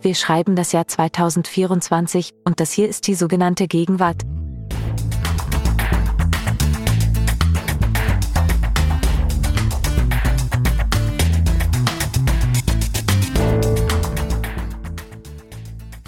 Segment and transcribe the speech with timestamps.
[0.00, 4.22] Wir schreiben das Jahr 2024 und das hier ist die sogenannte Gegenwart.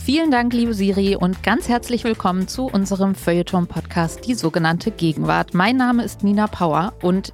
[0.01, 5.53] Vielen Dank, liebe Siri, und ganz herzlich willkommen zu unserem Feuilleton-Podcast, die sogenannte Gegenwart.
[5.53, 7.33] Mein Name ist Nina Power und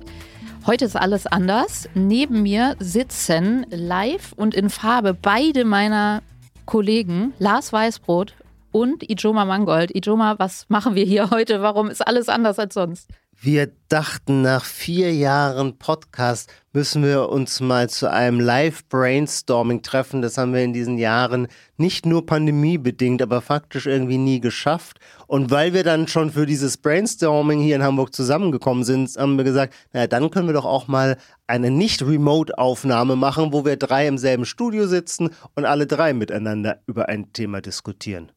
[0.67, 1.89] heute ist alles anders.
[1.95, 6.23] Neben mir sitzen live und in Farbe beide meiner
[6.67, 8.35] Kollegen, Lars Weißbrot
[8.73, 9.95] und Ijoma Mangold.
[9.95, 11.63] Ijoma, was machen wir hier heute?
[11.63, 13.09] Warum ist alles anders als sonst?
[13.39, 20.23] Wir dachten, nach vier Jahren Podcast müssen wir uns mal zu einem Live-Brainstorming treffen.
[20.23, 25.01] Das haben wir in diesen Jahren nicht nur pandemiebedingt, aber faktisch irgendwie nie geschafft.
[25.27, 29.45] Und weil wir dann schon für dieses Brainstorming hier in Hamburg zusammengekommen sind, haben wir
[29.45, 34.17] gesagt, naja, dann können wir doch auch mal eine Nicht-Remote-Aufnahme machen, wo wir drei im
[34.17, 38.33] selben Studio sitzen und alle drei miteinander über ein Thema diskutieren.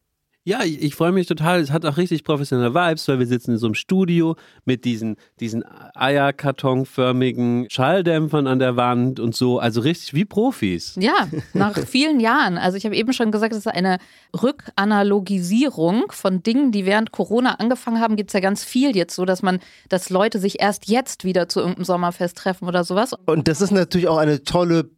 [0.50, 1.60] Ja, ich, ich freue mich total.
[1.60, 4.34] Es hat auch richtig professionelle Vibes, weil wir sitzen in so einem Studio
[4.64, 5.62] mit diesen, diesen
[5.94, 9.60] Eierkartonförmigen Schalldämpfern an der Wand und so.
[9.60, 10.96] Also richtig wie Profis.
[10.98, 12.58] Ja, nach vielen Jahren.
[12.58, 13.98] Also ich habe eben schon gesagt, es ist eine
[14.42, 18.16] Rückanalogisierung von Dingen, die während Corona angefangen haben.
[18.16, 21.48] Gibt es ja ganz viel jetzt so, dass man, dass Leute sich erst jetzt wieder
[21.48, 23.14] zu irgendeinem Sommerfest treffen oder sowas.
[23.26, 24.90] Und das ist natürlich auch eine tolle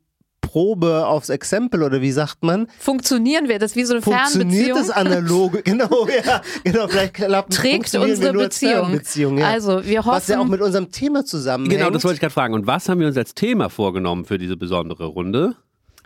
[0.53, 2.67] Probe aufs Exempel oder wie sagt man?
[2.79, 4.79] Funktionieren wir das wie so eine Funktioniert Fernbeziehung?
[4.79, 5.63] das analoge?
[5.73, 6.89] Genau, ja, genau.
[6.89, 8.87] Vielleicht klappt Trägt unsere wir nur als Beziehung.
[8.87, 9.47] Fernbeziehung, ja.
[9.49, 11.81] Also wir Was ja auch hoffen, mit unserem Thema zusammenhängt.
[11.81, 12.53] Genau, das wollte ich gerade fragen.
[12.53, 15.57] Und was haben wir uns als Thema vorgenommen für diese besondere Runde?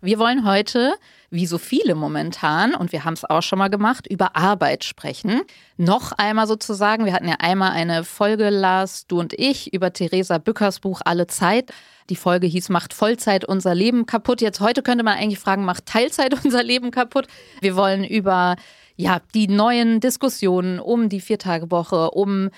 [0.02, 0.94] wir wollen heute,
[1.30, 5.42] wie so viele momentan, und wir haben es auch schon mal gemacht, über Arbeit sprechen.
[5.76, 10.38] Noch einmal sozusagen, wir hatten ja einmal eine Folge, Lars, du und ich, über Theresa
[10.38, 11.72] Bückers Buch Alle Zeit.
[12.08, 14.40] Die Folge hieß Macht Vollzeit unser Leben kaputt.
[14.40, 17.26] Jetzt heute könnte man eigentlich fragen, macht Teilzeit unser Leben kaputt?
[17.60, 18.56] Wir wollen über
[18.96, 22.50] ja, die neuen Diskussionen um die Viertagewoche, um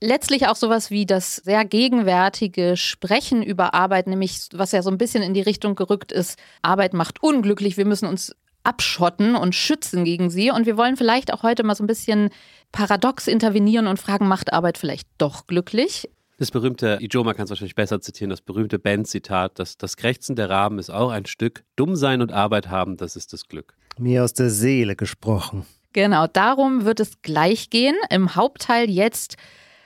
[0.00, 4.98] letztlich auch sowas wie das sehr gegenwärtige Sprechen über Arbeit, nämlich was ja so ein
[4.98, 8.34] bisschen in die Richtung gerückt ist, Arbeit macht unglücklich, wir müssen uns
[8.64, 10.50] abschotten und schützen gegen sie.
[10.50, 12.30] Und wir wollen vielleicht auch heute mal so ein bisschen
[12.70, 16.08] paradox intervenieren und fragen, macht Arbeit vielleicht doch glücklich?
[16.42, 20.50] Das berühmte, Ijoma kann es wahrscheinlich besser zitieren, das berühmte Band-Zitat, das, das Krächzen der
[20.50, 21.62] Raben ist auch ein Stück.
[21.76, 23.76] Dumm sein und Arbeit haben, das ist das Glück.
[23.96, 25.64] Mir aus der Seele gesprochen.
[25.92, 27.94] Genau, darum wird es gleich gehen.
[28.10, 29.36] Im Hauptteil jetzt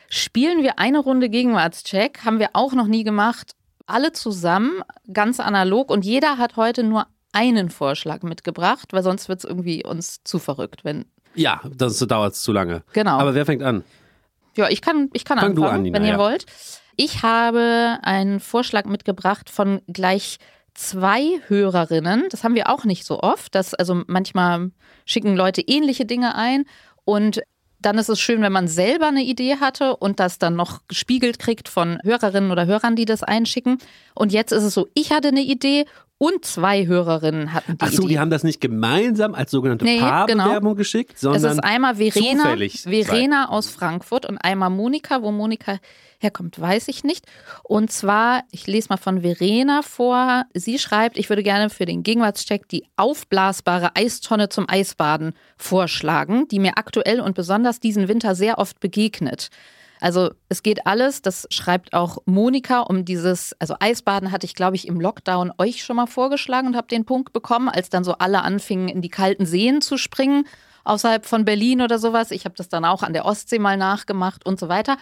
[0.09, 3.53] spielen wir eine Runde Gegenwartscheck, haben wir auch noch nie gemacht.
[3.85, 4.81] Alle zusammen,
[5.13, 9.85] ganz analog und jeder hat heute nur einen Vorschlag mitgebracht, weil sonst wird es irgendwie
[9.85, 12.83] uns zu verrückt, wenn Ja, das dauert es zu lange.
[12.95, 13.19] Genau.
[13.19, 13.85] Aber wer fängt an?
[14.57, 16.19] Ja, ich kann, ich kann Fang anfangen, an, Nina, wenn ihr ja.
[16.19, 16.47] wollt.
[16.97, 20.39] Ich habe einen Vorschlag mitgebracht von gleich
[20.75, 22.25] zwei Hörerinnen.
[22.31, 23.55] Das haben wir auch nicht so oft.
[23.55, 24.71] Das, also manchmal
[25.05, 26.65] schicken Leute ähnliche Dinge ein
[27.05, 27.43] und
[27.79, 31.39] dann ist es schön, wenn man selber eine Idee hatte und das dann noch gespiegelt
[31.39, 33.79] kriegt von Hörerinnen oder Hörern, die das einschicken.
[34.15, 35.85] Und jetzt ist es so, ich hatte eine Idee
[36.19, 38.15] und zwei Hörerinnen hatten die Ach so, Idee.
[38.15, 40.75] die haben das nicht gemeinsam als sogenannte Nee, Paarbewerbung genau.
[40.75, 42.57] geschickt, Es sondern ist einmal Verena.
[42.85, 45.23] Verena aus Frankfurt und einmal Monika.
[45.23, 45.79] Wo Monika
[46.19, 47.27] herkommt, weiß ich nicht.
[47.63, 50.45] Und zwar, ich lese mal von Verena vor.
[50.55, 56.59] Sie schreibt, ich würde gerne für den Gegenwartscheck die aufblasbare Eistonne zum Eisbaden vorschlagen, die
[56.59, 59.51] mir aktuell und besonders diesen Winter sehr oft begegnet.
[60.01, 64.77] Also es geht alles, das schreibt auch Monika, um dieses, also Eisbaden hatte ich, glaube
[64.77, 68.13] ich, im Lockdown euch schon mal vorgeschlagen und habe den Punkt bekommen, als dann so
[68.13, 70.47] alle anfingen, in die kalten Seen zu springen,
[70.85, 72.31] außerhalb von Berlin oder sowas.
[72.31, 74.97] Ich habe das dann auch an der Ostsee mal nachgemacht und so weiter.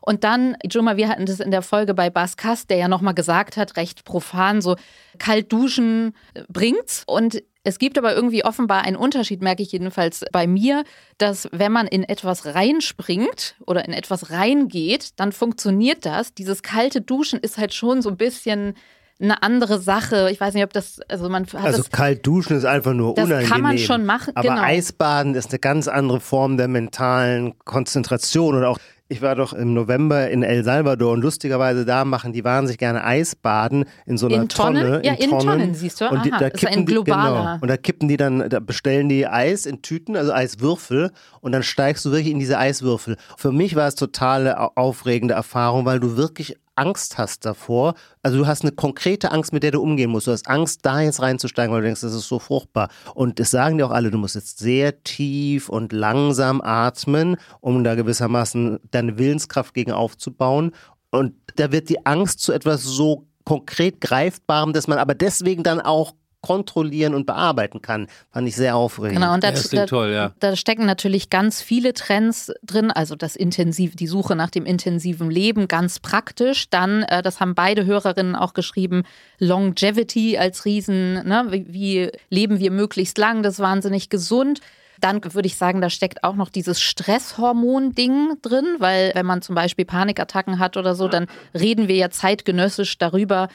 [0.00, 3.14] Und dann, Juma, wir hatten das in der Folge bei Bas Kass, der ja nochmal
[3.14, 4.76] gesagt hat, recht profan, so
[5.18, 7.02] kalt duschen äh, bringt's.
[7.06, 10.84] Und es gibt aber irgendwie offenbar einen Unterschied, merke ich jedenfalls bei mir,
[11.18, 16.32] dass wenn man in etwas reinspringt oder in etwas reingeht, dann funktioniert das.
[16.32, 18.74] Dieses kalte Duschen ist halt schon so ein bisschen
[19.20, 20.30] eine andere Sache.
[20.30, 23.14] Ich weiß nicht, ob das, also man hat Also das, kalt duschen ist einfach nur
[23.14, 23.62] Das kann unangenehm.
[23.62, 24.62] man schon machen, Aber genau.
[24.62, 28.78] Eisbaden ist eine ganz andere Form der mentalen Konzentration oder auch
[29.10, 33.02] ich war doch im November in El Salvador und lustigerweise da machen die wahnsinnig gerne
[33.04, 34.82] Eisbaden in so einer In Tonnen?
[34.84, 35.00] Tonne.
[35.04, 36.08] Ja, in Tonnen, siehst du.
[36.10, 37.38] Und die, Aha, da das ist ein kippen die, globaler.
[37.52, 41.10] genau, und da kippen die dann, da bestellen die Eis in Tüten, also Eiswürfel
[41.40, 43.16] und dann steigst du wirklich in diese Eiswürfel.
[43.36, 47.94] Für mich war es totale au- aufregende Erfahrung, weil du wirklich Angst hast davor.
[48.22, 50.26] Also du hast eine konkrete Angst, mit der du umgehen musst.
[50.26, 52.88] Du hast Angst, da jetzt reinzusteigen, weil du denkst, das ist so fruchtbar.
[53.14, 57.84] Und das sagen dir auch alle, du musst jetzt sehr tief und langsam atmen, um
[57.84, 60.72] da gewissermaßen deine Willenskraft gegen aufzubauen.
[61.10, 65.80] Und da wird die Angst zu etwas so konkret Greifbarem, dass man aber deswegen dann
[65.80, 68.06] auch kontrollieren und bearbeiten kann.
[68.30, 69.16] Fand ich sehr aufregend.
[69.16, 70.32] Genau, und da, Ja, da, toll, ja.
[70.38, 75.30] da stecken natürlich ganz viele Trends drin, also das intensiv, die Suche nach dem intensiven
[75.30, 76.70] Leben, ganz praktisch.
[76.70, 79.02] Dann, äh, das haben beide Hörerinnen auch geschrieben,
[79.38, 81.46] Longevity als Riesen, ne?
[81.50, 84.60] wie, wie leben wir möglichst lang, das ist wahnsinnig gesund.
[85.00, 89.54] Dann würde ich sagen, da steckt auch noch dieses Stresshormon-Ding drin, weil wenn man zum
[89.54, 93.48] Beispiel Panikattacken hat oder so, dann reden wir ja zeitgenössisch darüber,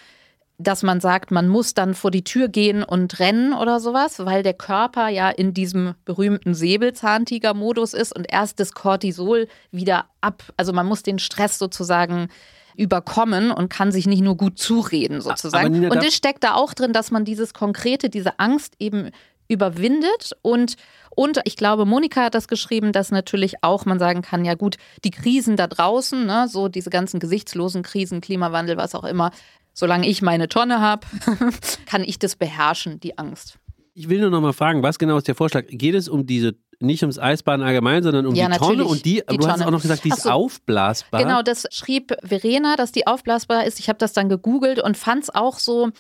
[0.64, 4.44] dass man sagt, man muss dann vor die Tür gehen und rennen oder sowas, weil
[4.44, 10.74] der Körper ja in diesem berühmten Säbelzahntiger-Modus ist und erst das Cortisol wieder ab, also
[10.74, 12.30] man muss den Stress sozusagen
[12.76, 15.72] überkommen und kann sich nicht nur gut zureden sozusagen.
[15.72, 19.12] Nina, und es steckt da auch drin, dass man dieses konkrete, diese Angst eben
[19.48, 20.76] überwindet und
[21.16, 24.78] und ich glaube, Monika hat das geschrieben, dass natürlich auch man sagen kann, ja gut,
[25.04, 29.30] die Krisen da draußen, ne, so diese ganzen gesichtslosen Krisen, Klimawandel, was auch immer,
[29.74, 31.06] solange ich meine Tonne habe,
[31.86, 33.58] kann ich das beherrschen, die Angst.
[33.96, 35.66] Ich will nur noch mal fragen, was genau ist der Vorschlag?
[35.68, 39.22] Geht es um diese, nicht ums Eisbaden allgemein, sondern um Ja, die Tonne und die,
[39.30, 39.68] die du hast Tonne.
[39.68, 40.32] auch noch gesagt, die ist so.
[40.32, 41.22] aufblasbar.
[41.22, 43.80] Genau, das schrieb Verena, dass die aufblasbar ist.
[43.80, 45.92] Ich habe das dann gegoogelt und fand es auch so.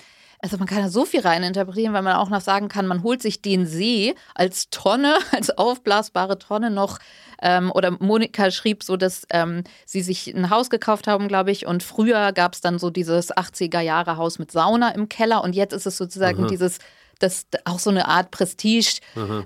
[0.43, 3.21] Also man kann da so viel reininterpretieren, weil man auch noch sagen kann, man holt
[3.21, 6.99] sich den See als Tonne, als aufblasbare Tonne noch.
[7.41, 11.65] Ähm, oder Monika schrieb so, dass ähm, sie sich ein Haus gekauft haben, glaube ich.
[11.65, 15.45] Und früher gab es dann so dieses 80er-Jahre-Haus mit Sauna im Keller.
[15.45, 16.47] Und jetzt ist es sozusagen Aha.
[16.47, 16.79] dieses
[17.23, 18.99] das auch so eine Art Prestige.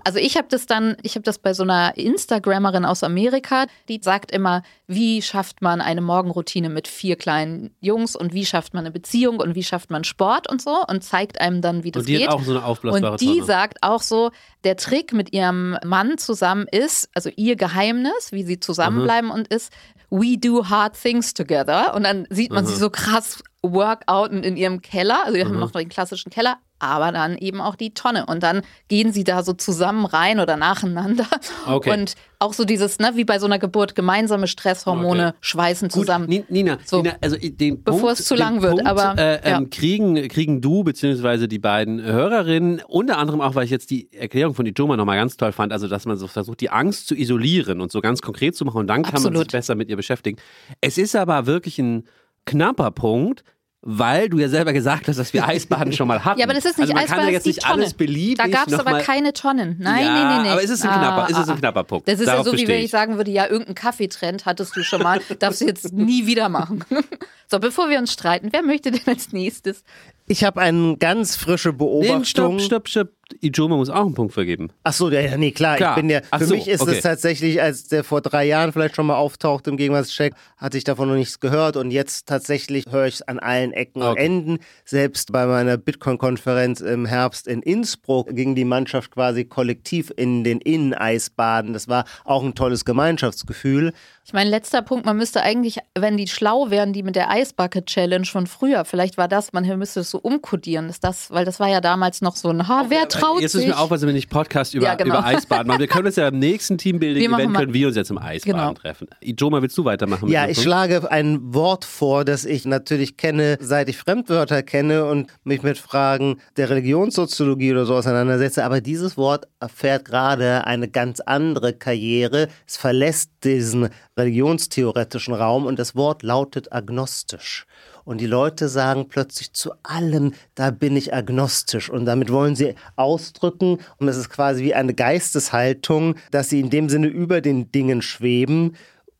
[0.03, 3.99] Also ich habe das dann, ich habe das bei so einer Instagrammerin aus Amerika, die
[4.01, 8.85] sagt immer, wie schafft man eine Morgenroutine mit vier kleinen Jungs und wie schafft man
[8.85, 12.01] eine Beziehung und wie schafft man Sport und so und zeigt einem dann, wie das
[12.01, 12.27] und die geht.
[12.27, 13.45] hat auch so eine aufblasbare Und die Tonne.
[13.45, 14.31] sagt auch so,
[14.63, 19.71] der Trick mit ihrem Mann zusammen ist, also ihr Geheimnis, wie sie zusammenbleiben und ist,
[20.09, 21.93] we do hard things together.
[21.93, 25.19] Und dann sieht man sie so krass workouten in ihrem Keller.
[25.25, 28.25] Also wir haben noch den klassischen Keller, aber dann eben auch die Tonne.
[28.25, 31.27] Und dann gehen sie da so zusammen rein oder nacheinander.
[31.65, 31.91] Okay.
[31.91, 35.37] Und auch so dieses, ne, wie bei so einer Geburt, gemeinsame Stresshormone Okay.
[35.41, 36.27] schweißen Gut, zusammen.
[36.29, 37.01] Ni- Nina, So.
[37.01, 39.69] Nina, also den Bevor Punkt, es zu lang wird, Punkt, aber, äh, ähm, ja.
[39.69, 44.53] kriegen, kriegen du beziehungsweise die beiden Hörerinnen, unter anderem auch, weil ich jetzt die Erklärung
[44.53, 47.81] von Ijoma nochmal ganz toll fand, also dass man so versucht, die Angst zu isolieren
[47.81, 49.51] und so ganz konkret zu machen und dann kann man sich Absolut.
[49.51, 50.37] besser mit ihr beschäftigen.
[50.81, 52.03] Es ist aber wirklich ein
[52.45, 53.43] knapper Punkt,
[53.81, 56.39] weil du ja selber gesagt hast, dass wir Eisbaden schon mal hatten.
[56.39, 57.73] Ja, aber das ist nicht also man Eisbaden, kann ja das jetzt ist die nicht
[57.73, 57.97] alles Tonne.
[57.97, 59.75] beliebig Da gab es aber mal- keine Tonnen.
[59.79, 60.49] Nein, Ja, nee, nee, nee.
[60.49, 62.07] aber es ist ein knapper- es ist ein knapper Punkt.
[62.07, 62.91] Das ist Darauf ja so, wie wenn ich.
[62.91, 66.83] sagen würde, ja, irgendein Kaffeetrend hattest du schon mal, darfst du jetzt nie wieder machen.
[67.49, 69.85] So, bevor wir uns streiten, wer möchte denn als nächstes?
[70.27, 72.59] Ich habe eine ganz frische Nee, Beobachtung.
[72.59, 73.09] stopp, stopp, stopp.
[73.41, 74.69] Ijoma muss auch einen Punkt vergeben.
[74.83, 75.77] Ach so, ja, ja, nee, klar.
[75.77, 75.97] Klar.
[75.97, 76.95] Ich bin ja, für so, mich ist okay.
[76.95, 80.83] es tatsächlich, als der vor drei Jahren vielleicht schon mal auftaucht im Gegenwartscheck, hatte ich
[80.83, 84.25] davon noch nichts gehört und jetzt tatsächlich höre ich es an allen Ecken und Okay.
[84.25, 84.59] Enden.
[84.85, 90.59] Selbst bei meiner Bitcoin-Konferenz im Herbst in Innsbruck ging die Mannschaft quasi kollektiv in den
[90.59, 91.73] Inneneisbaden.
[91.73, 93.93] Das war auch ein tolles Gemeinschaftsgefühl.
[94.27, 97.85] Ich meine, letzter Punkt, man müsste eigentlich, wenn die schlau wären, die mit der Eisbucket
[97.85, 101.61] Challenge von früher, vielleicht war das, man müsste es so umkodieren, ist das, weil das
[101.61, 103.61] war ja damals noch so ein, ha, wer traut Jetzt sich?
[103.61, 105.19] müssen wir aufpassen, wenn wir nicht Podcast über, Ja, genau.
[105.19, 105.79] über Eisbaden machen.
[105.79, 108.73] Wir können uns ja im nächsten Teambuilding-Event können wir uns jetzt im Eisbaden Genau.
[108.73, 109.07] treffen.
[109.21, 110.27] Ijoma, willst du weitermachen?
[110.27, 115.27] Ja, ich schlage ein Wort vor, das ich natürlich kenne, seit ich Fremdwörter kenne und
[115.45, 118.65] mich mit Fragen der Religionssoziologie oder so auseinandersetze.
[118.65, 122.49] Aber dieses Wort erfährt gerade eine ganz andere Karriere.
[122.67, 127.65] Es verlässt diesen religionstheoretischen Raum und das Wort lautet agnostisch.
[128.07, 131.89] Und die Leute sagen plötzlich zu allem, da bin ich agnostisch.
[131.89, 136.69] Und damit wollen sie ausdrücken, und es ist quasi wie eine Geisteshaltung, dass sie in
[136.69, 138.77] dem Sinne über den Dingen schweben.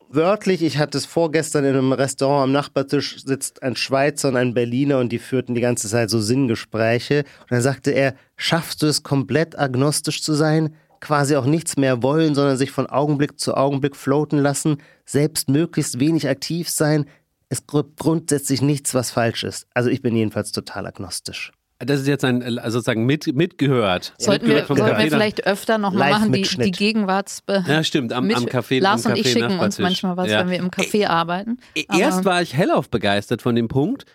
[0.08, 4.54] Wörtlich, ich hatte es vorgestern in einem Restaurant am Nachbartisch, sitzt ein Schweizer und ein
[4.54, 7.24] Berliner und die führten die ganze Zeit so Sinngespräche.
[7.42, 10.74] Und dann sagte er, schaffst du es komplett agnostisch zu sein?
[11.00, 16.00] Quasi auch nichts mehr wollen, sondern sich von Augenblick zu Augenblick floaten lassen, selbst möglichst
[16.00, 17.06] wenig aktiv sein.
[17.48, 19.66] Es gibt grundsätzlich nichts, was falsch ist.
[19.74, 21.52] Also ich bin jedenfalls total agnostisch.
[21.80, 24.12] Das ist jetzt ein, äh, sozusagen mit, mitgehört.
[24.18, 25.10] Sollten wir, mitgehört vom sollten wir Café.
[25.10, 27.42] vielleicht öfter noch mal machen, die, die Gegenwarts...
[27.48, 28.80] Ja, stimmt, am, mit- am Café.
[28.80, 30.40] Lars am und ich Café schicken uns manchmal was, Ja.
[30.40, 31.58] wenn wir im Café arbeiten.
[31.86, 34.06] Aber- Erst war ich hellauf begeistert von dem Punkt.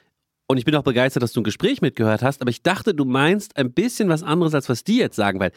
[0.46, 2.42] Und ich bin auch begeistert, dass du ein Gespräch mitgehört hast.
[2.42, 5.40] Aber ich dachte, du meinst ein bisschen was anderes, als was die jetzt sagen.
[5.40, 5.54] Weil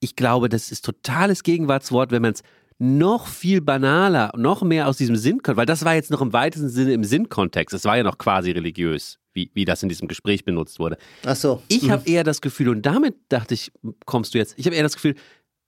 [0.00, 2.42] ich glaube, das ist totales Gegenwartswort, wenn man es
[2.78, 5.58] noch viel banaler, noch mehr aus diesem Sinn kommt.
[5.58, 7.74] Weil das war jetzt noch im weitesten Sinne im Sinnkontext.
[7.74, 10.96] Es war ja noch quasi religiös, wie, wie das in diesem Gespräch benutzt wurde.
[11.26, 11.62] Ach so.
[11.68, 13.70] Ich habe eher das Gefühl, und damit dachte ich,
[14.06, 15.14] kommst du jetzt, ich habe eher das Gefühl,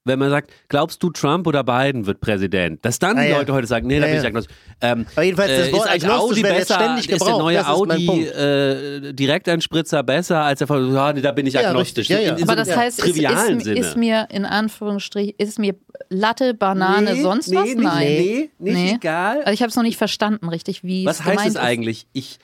[0.05, 2.85] wenn man sagt, glaubst du, Trump oder Biden wird Präsident?
[2.85, 3.39] Dass dann Ah, die ja.
[3.39, 4.29] Leute heute sagen, nee, da Ja, bin ich ja.
[4.29, 4.55] agnostisch.
[4.81, 7.39] Ähm, Aber jedenfalls, das äh, Wort ist eigentlich agnostisch Audi besser, ständig ist der gebraucht.
[7.41, 11.69] neue ist Audi äh, Direkteinspritzer besser als der von, ja, nee, da bin ich Ja,
[11.69, 12.11] agnostisch.
[12.11, 12.17] richtig.
[12.17, 12.33] Ja, ja.
[12.33, 13.81] In, in Aber so das heißt, trivialen ist, Sinne.
[13.81, 15.75] ist mir in Anführungsstrich, ist mir
[16.09, 17.65] Latte, Banane, nee, sonst nee, was?
[17.67, 18.07] Nicht, Nein.
[18.07, 18.95] Nee, nicht Nee.
[18.97, 19.39] egal.
[19.43, 21.57] Also ich habe es noch nicht verstanden, richtig, wie Was es heißt es ist.
[21.57, 22.07] eigentlich?
[22.13, 22.39] Ich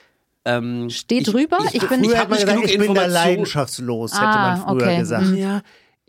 [0.45, 1.57] ähm, Steht ich, drüber?
[1.67, 4.23] Ich, Ich bin- Früher ich habe man nicht gesagt, genug ich bin da leidenschaftslos, hätte
[4.25, 4.97] Ah, man früher okay.
[4.99, 5.25] gesagt.
[5.25, 5.61] Mhm.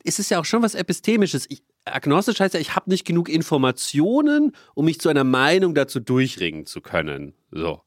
[0.05, 1.47] Ja, es ist ja auch schon was Epistemisches.
[1.49, 6.01] Ich, agnostisch heißt ja, ich habe nicht genug Informationen, um mich zu einer Meinung dazu
[6.01, 7.35] durchringen zu können.
[7.51, 7.83] So.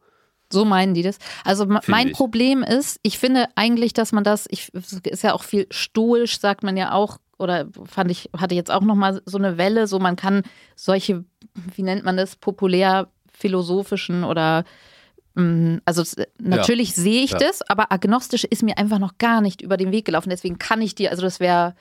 [0.51, 1.17] So meinen die das.
[1.43, 2.13] Also Finde mein ich.
[2.13, 6.63] Problem ist, ich finde eigentlich, dass man das, ich, ist ja auch viel stoisch, sagt
[6.63, 10.15] man ja auch, oder fand ich, hatte jetzt auch nochmal so eine Welle, so man
[10.15, 10.43] kann
[10.75, 11.25] solche,
[11.75, 14.63] wie nennt man das, populär philosophischen oder
[15.33, 17.39] mm, also es- natürlich sehe ich Ja.
[17.39, 20.29] das, aber agnostisch ist mir einfach noch gar nicht über den Weg gelaufen.
[20.29, 21.75] Deswegen kann ich dir, also das wäre,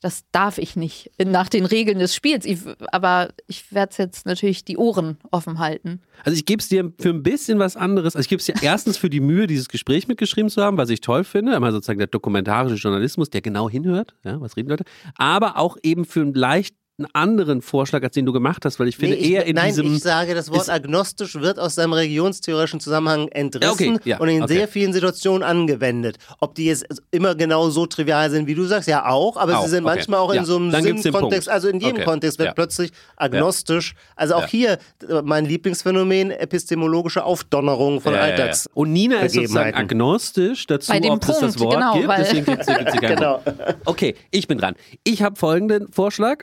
[0.00, 2.44] das darf ich nicht nach den Regeln des Spiels.
[2.44, 2.60] Ich,
[2.92, 6.00] aber ich werde jetzt natürlich die Ohren offen halten.
[6.24, 8.14] Also ich gebe es dir für ein bisschen was anderes.
[8.14, 10.90] Also ich gebe es dir erstens für die Mühe, dieses Gespräch mitgeschrieben zu haben, was
[10.90, 11.54] ich toll finde.
[11.54, 14.84] Einmal sozusagen der dokumentarische Journalismus, der genau hinhört, ja, was reden Leute.
[15.16, 18.88] Aber auch eben für einen leicht einen anderen Vorschlag, als den du gemacht hast, weil
[18.88, 19.94] ich finde Nee, ich, eher in nein, diesem...
[19.94, 24.28] ich sage, das Wort ist- agnostisch wird aus seinem religionstheoretischen Zusammenhang entrissen okay, ja, und
[24.28, 24.54] in okay.
[24.54, 26.16] sehr vielen Situationen angewendet.
[26.40, 29.64] Ob die jetzt immer genau so trivial sind, wie du sagst, ja auch, aber Auch,
[29.64, 29.94] sie sind okay.
[29.94, 31.12] manchmal auch Ja, in so einem Sinnkontext,
[31.46, 31.48] Punkt.
[31.48, 32.52] also in jedem Okay, Kontext wird ja.
[32.54, 33.94] plötzlich agnostisch.
[34.16, 34.48] Also auch Ja.
[34.48, 34.78] hier
[35.22, 38.32] mein Lieblingsphänomen, epistemologische Aufdonnerung von Ja, ja, ja.
[38.32, 38.68] Alltags.
[38.74, 42.18] Und Nina ist sozusagen agnostisch dazu, Bei dem ob es das Punkt, Wort genau, gibt.
[42.18, 43.38] Deswegen gibt es Genau.
[43.38, 43.60] Punkt.
[43.84, 44.74] Okay, ich bin dran.
[45.04, 46.42] Ich habe folgenden Vorschlag.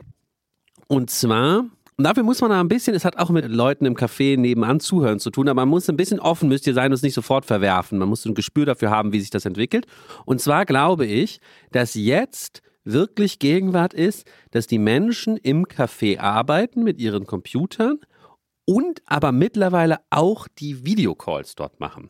[0.88, 1.66] Und zwar,
[1.98, 4.80] und dafür muss man da ein bisschen, es hat auch mit Leuten im Café nebenan
[4.80, 7.14] zuhören zu tun, aber man muss ein bisschen offen, müsst ihr sein und es nicht
[7.14, 7.98] sofort verwerfen.
[7.98, 9.86] Man muss ein Gespür dafür haben, wie sich das entwickelt.
[10.26, 11.40] Und zwar glaube ich,
[11.72, 18.00] dass jetzt wirklich Gegenwart ist, dass die Menschen im Café arbeiten mit ihren Computern
[18.66, 22.10] und aber mittlerweile auch die Videocalls dort machen.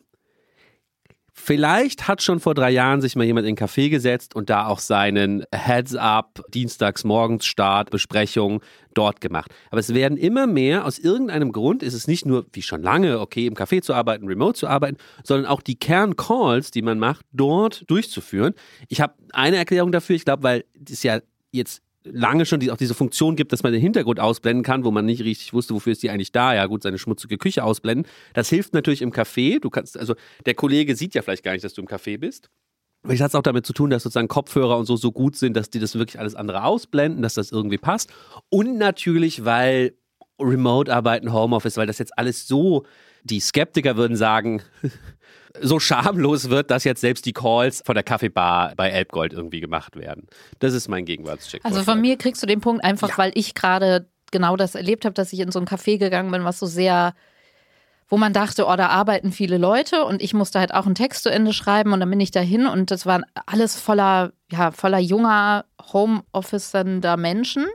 [1.38, 4.66] Vielleicht hat schon vor drei Jahren sich mal jemand in einen Café gesetzt und da
[4.66, 8.62] auch seinen Heads-up, Dienstags morgens Start, Besprechung
[8.94, 9.54] dort gemacht.
[9.70, 13.20] Aber es werden immer mehr, aus irgendeinem Grund ist es nicht nur, wie schon lange,
[13.20, 17.24] okay, im Café zu arbeiten, remote zu arbeiten, sondern auch die Kerncalls, die man macht,
[17.32, 18.54] dort durchzuführen.
[18.88, 21.20] Ich habe eine Erklärung dafür, ich glaube, weil es ja
[21.52, 24.90] jetzt lange schon die, auch diese Funktion gibt, dass man den Hintergrund ausblenden kann, wo
[24.90, 26.54] man nicht richtig wusste, wofür ist die eigentlich da.
[26.54, 28.06] Ja, gut, seine schmutzige Küche ausblenden.
[28.34, 29.60] Das hilft natürlich im Café.
[29.60, 32.50] Du kannst, also der Kollege sieht ja vielleicht gar nicht, dass du im Café bist.
[33.04, 35.56] Vielleicht hat es auch damit zu tun, dass sozusagen Kopfhörer und so so gut sind,
[35.56, 38.12] dass die das wirklich alles andere ausblenden, dass das irgendwie passt.
[38.48, 39.94] Und natürlich, weil
[40.40, 42.84] Remote-Arbeiten, Homeoffice, weil das jetzt alles so,
[43.26, 44.62] die Skeptiker würden sagen,
[45.60, 49.96] so schamlos wird, dass jetzt selbst die Calls von der Kaffeebar bei Elbgold irgendwie gemacht
[49.96, 50.26] werden.
[50.58, 51.64] Das ist mein Gegenwartscheck.
[51.64, 55.14] Also von mir kriegst du den Punkt einfach, weil ich gerade genau das erlebt habe,
[55.14, 57.14] dass ich in so ein Café gegangen bin, was so sehr,
[58.08, 61.22] wo man dachte, oh, da arbeiten viele Leute und ich musste halt auch einen Text
[61.22, 64.98] zu Ende schreiben und dann bin ich dahin und das waren alles voller, ja, voller
[64.98, 67.66] junger Homeofficender Menschen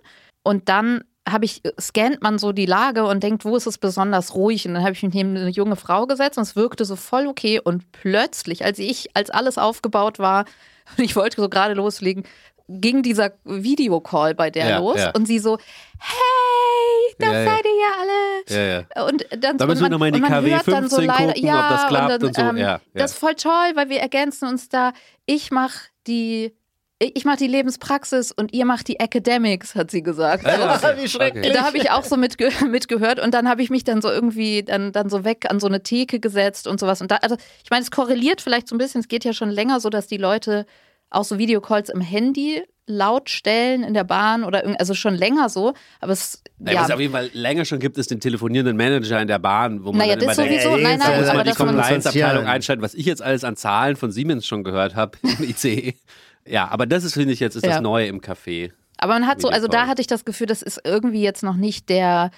[0.43, 4.33] und dann habe ich, scannt man so die Lage und denkt, wo ist es besonders
[4.33, 4.67] ruhig?
[4.67, 7.27] Und dann habe ich mich neben eine junge Frau gesetzt und es wirkte so voll
[7.27, 7.59] okay.
[7.59, 10.45] Und plötzlich, als ich, als alles aufgebaut war
[10.97, 12.23] und ich wollte so gerade loslegen,
[12.67, 15.11] ging dieser Videocall bei der Ja, los ja.
[15.11, 15.57] und sie so,
[15.99, 17.51] hey, da Ja, ja.
[17.51, 19.09] seid ihr ja alle.
[19.09, 20.97] Und dann, Da müssen und wir man, noch mal in die KW hört dann so
[20.97, 22.63] 15 leider, gucken, ja, ob das klappt und, dann, und so.
[22.65, 22.79] Ähm.
[22.93, 24.93] Das ist voll toll, weil wir ergänzen uns da.
[25.25, 26.55] Ich mache die
[27.01, 30.45] ich mache die Lebenspraxis und ihr macht die Academics, hat sie gesagt.
[30.45, 31.51] Wie schrecklich.
[31.51, 34.63] Da habe ich auch so mitge mitgehört und dann habe ich mich dann so irgendwie
[34.63, 37.01] dann, dann so weg an so eine Theke gesetzt und sowas.
[37.01, 39.49] Und da, also ich meine, es korreliert vielleicht so ein bisschen, es geht ja schon
[39.49, 40.65] länger so, dass die Leute
[41.09, 45.49] auch so Videocalls im Handy laut stellen in der Bahn oder irgend, also schon länger
[45.49, 48.19] so, aber es Naja, ja, Was es auf jeden Fall länger schon gibt, ist den
[48.19, 50.77] telefonierenden Manager in der Bahn, wo man Naja, dann das immer denkt, sowieso.
[50.77, 53.05] ey, Nein, nein, muss muss aber man die dass man 25 Compliance-Abteilung einschalten, was ich
[53.05, 55.95] jetzt alles an Zahlen von Siemens schon gehört habe im ICE.
[56.45, 57.73] Ja, aber das ist, finde ich, jetzt ist Ja.
[57.73, 58.71] das Neue im Café.
[58.97, 61.55] Aber man hat so, also da hatte ich das Gefühl, das ist irgendwie jetzt noch
[61.55, 62.29] nicht der,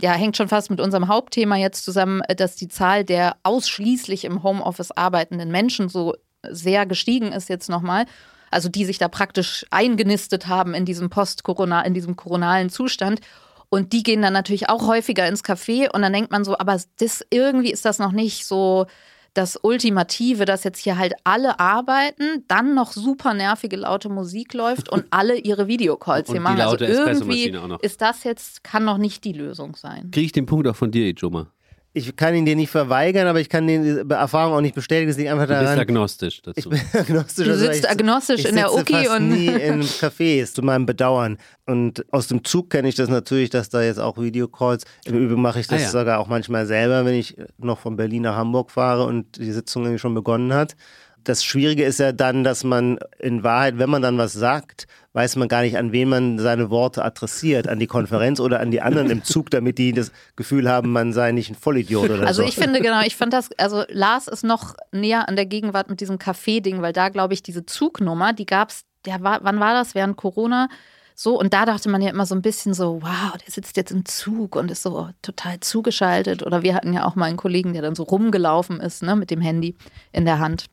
[0.00, 4.42] ja, hängt schon fast mit unserem Hauptthema jetzt zusammen, dass die Zahl der ausschließlich im
[4.42, 6.14] Homeoffice arbeitenden Menschen so
[6.48, 8.06] sehr gestiegen ist jetzt nochmal.
[8.50, 13.20] Also die sich da praktisch eingenistet haben in diesem Post-Corona, in diesem koronalen Zustand.
[13.68, 16.76] Und die gehen dann natürlich auch häufiger ins Café und dann denkt man so, aber
[16.98, 18.86] das irgendwie ist das noch nicht so
[19.34, 24.88] das Ultimative, dass jetzt hier halt alle arbeiten, dann noch super nervige laute Musik läuft
[24.88, 26.60] und alle ihre Videocalls Und hier machen.
[26.60, 27.80] Also laute irgendwie Espressomaschine auch noch.
[27.80, 30.10] ist das jetzt, kann noch nicht die Lösung sein.
[30.10, 31.46] Kriege ich den Punkt auch von dir, Ijoma?
[31.92, 35.10] Ich kann ihn dir nicht verweigern, aber ich kann die Erfahrung auch nicht bestätigen.
[35.10, 35.78] Es liegt einfach Du bist daran.
[35.80, 36.68] agnostisch Ich dazu.
[36.70, 37.44] bin agnostisch.
[37.46, 40.62] Du also sitzt ich, agnostisch ich in der Uki fast und- nie in Cafés, zu
[40.62, 41.36] meinem Bedauern.
[41.66, 44.84] Und aus dem Zug kenne ich das natürlich, dass da jetzt auch Videocalls.
[45.04, 45.90] Im Übrigen mache ich das Ah, ja.
[45.90, 49.82] sogar auch manchmal selber, wenn ich noch von Berlin nach Hamburg fahre und die Sitzung
[49.82, 50.76] irgendwie schon begonnen hat.
[51.24, 55.36] Das Schwierige ist ja dann, dass man in Wahrheit, wenn man dann was sagt, weiß
[55.36, 58.80] man gar nicht, an wen man seine Worte adressiert, an die Konferenz oder an die
[58.80, 62.42] anderen im Zug, damit die das Gefühl haben, man sei nicht ein Vollidiot oder Also
[62.42, 62.48] so.
[62.48, 66.00] ich finde genau, ich fand das, also Lars ist noch näher an der Gegenwart mit
[66.00, 69.94] diesem Café-Ding, weil da glaube ich diese Zugnummer, die gab's, der war, wann war das?
[69.94, 70.68] Während Corona?
[71.16, 73.90] So, und da dachte man ja immer so ein bisschen so, wow, der sitzt jetzt
[73.90, 76.42] im Zug und ist so total zugeschaltet.
[76.42, 79.30] Oder wir hatten ja auch mal einen Kollegen, der dann so rumgelaufen ist, ne, mit
[79.30, 79.76] dem Handy
[80.12, 80.66] in der Hand.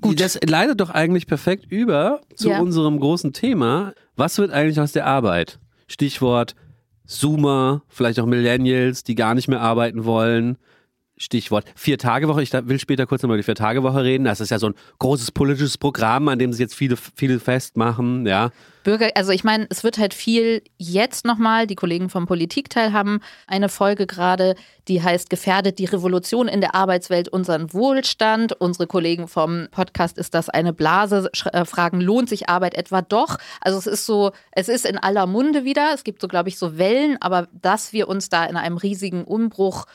[0.00, 0.20] Gut.
[0.20, 2.60] Das leitet doch eigentlich perfekt über zu Ja.
[2.60, 3.92] unserem großen Thema.
[4.16, 5.58] Was wird eigentlich aus der Arbeit?
[5.88, 6.54] Stichwort
[7.06, 10.58] Zoomer, vielleicht auch Millennials, die gar nicht mehr arbeiten wollen.
[11.16, 12.42] Stichwort Vier-Tage-Woche.
[12.42, 14.24] Ich will später kurz nochmal über die Vier-Tage-Woche reden.
[14.24, 18.26] Das ist ja so ein großes politisches Programm, an dem sich jetzt viele, viele festmachen.
[18.26, 18.50] Ja.
[18.86, 23.20] Bürger, also ich meine, es wird halt viel jetzt nochmal, die Kollegen vom Politikteil haben
[23.48, 24.54] eine Folge gerade,
[24.86, 28.52] die heißt Gefährdet die Revolution in der Arbeitswelt unseren Wohlstand.
[28.52, 33.38] Unsere Kollegen vom Podcast ist das eine Blase, äh, fragen, lohnt sich Arbeit etwa doch?
[33.60, 35.90] Also es ist so, es ist in aller Munde wieder.
[35.92, 39.24] Es gibt so, glaube ich, so Wellen, aber dass wir uns da in einem riesigen
[39.24, 39.86] Umbruch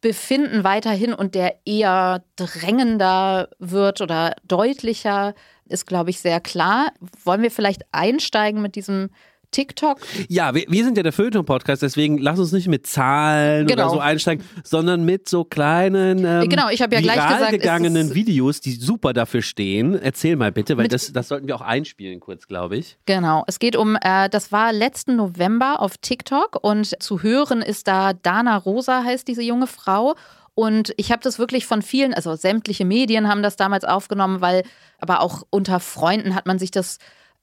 [0.00, 5.34] befinden weiterhin und der eher drängender wird oder deutlicher,
[5.68, 6.92] ist, glaube ich, sehr klar.
[7.24, 9.10] Wollen wir vielleicht einsteigen mit diesem
[9.50, 9.98] TikTok?
[10.28, 13.84] Ja, wir, wir sind ja der Feuilleton-Podcast, deswegen lass uns nicht mit Zahlen Genau.
[13.84, 17.52] oder so einsteigen, sondern mit so kleinen, ähm, Genau, ich habe ja gleich viral gesagt,
[17.52, 19.98] es gegangenen Videos, die super dafür stehen.
[20.00, 22.98] Erzähl mal bitte, weil das, das sollten wir auch einspielen kurz, glaube ich.
[23.06, 27.88] Genau, es geht um, äh, das war letzten November auf TikTok und zu hören ist
[27.88, 30.14] da Dana Rosa, heißt diese junge Frau.
[30.54, 34.62] Und ich habe das wirklich von vielen, also sämtliche Medien haben das damals aufgenommen, weil,
[34.98, 36.96] aber auch unter Freunden hat man sich das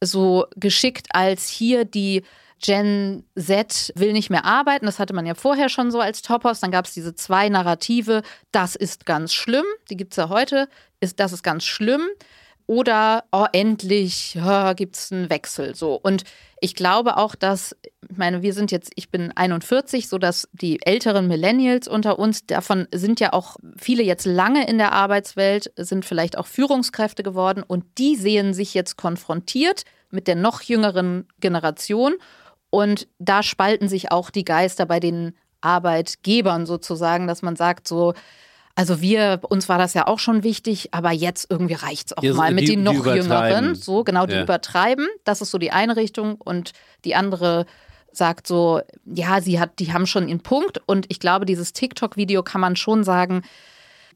[0.05, 2.24] so geschickt, als hier die
[2.62, 4.86] Gen Z will nicht mehr arbeiten.
[4.86, 6.62] Das hatte man ja vorher schon so als Topos.
[6.62, 10.69] Dann gab es diese zwei Narrative, das ist ganz schlimm, die gibt es ja heute,
[11.01, 12.07] ist, das ist ganz schlimm
[12.65, 15.75] oder oh, endlich ja, gibt es einen Wechsel.
[15.75, 15.96] So.
[16.01, 16.24] Und
[16.63, 17.75] ich glaube auch, dass,
[18.09, 22.45] ich meine, wir sind jetzt, ich bin 41, so dass die älteren Millennials unter uns,
[22.45, 27.63] davon sind ja auch viele jetzt lange in der Arbeitswelt, sind vielleicht auch Führungskräfte geworden
[27.67, 32.13] und die sehen sich jetzt konfrontiert mit der noch jüngeren Generation.
[32.69, 38.13] Und da spalten sich auch die Geister bei den Arbeitgebern sozusagen, dass man sagt, so,
[38.75, 42.24] also wir, uns war das ja auch schon wichtig, aber jetzt irgendwie reicht es auch
[42.24, 43.05] Ja, mal mit die- den die noch.
[43.05, 43.75] Jüngeren.
[43.75, 44.44] So, genau, die Ja.
[44.44, 45.07] übertreiben.
[45.25, 46.36] Das ist so die eine Richtung.
[46.42, 46.72] Und
[47.05, 47.66] die andere
[48.12, 50.81] sagt so, ja, sie hat, die haben schon ihren Punkt.
[50.86, 53.44] Und ich glaube, dieses TikTok-Video kann man schon sagen,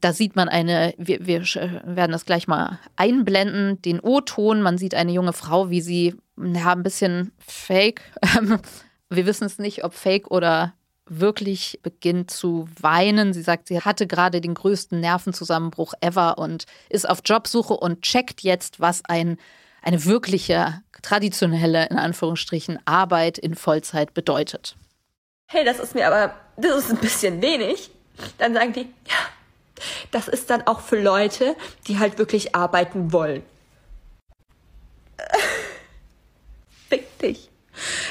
[0.00, 1.40] da sieht man eine, wir, wir
[1.84, 4.62] werden das gleich mal einblenden, den O-Ton.
[4.62, 8.02] Man sieht eine junge Frau, wie sie, ja, ein bisschen fake.
[9.10, 10.74] Wir wissen es nicht, ob fake oder
[11.10, 13.32] wirklich beginnt zu weinen.
[13.32, 18.42] Sie sagt, sie hatte gerade den größten Nervenzusammenbruch ever und ist auf Jobsuche und checkt
[18.42, 19.38] jetzt, was ein,
[19.82, 24.76] eine wirkliche, traditionelle, in Anführungsstrichen, Arbeit in Vollzeit bedeutet.
[25.48, 27.90] hey, das ist mir aber, das ist ein bisschen wenig,
[28.36, 29.16] dann sagen die, ja,
[30.10, 33.42] das ist dann auch für Leute, die halt wirklich arbeiten wollen.
[36.88, 37.47] Fick dich.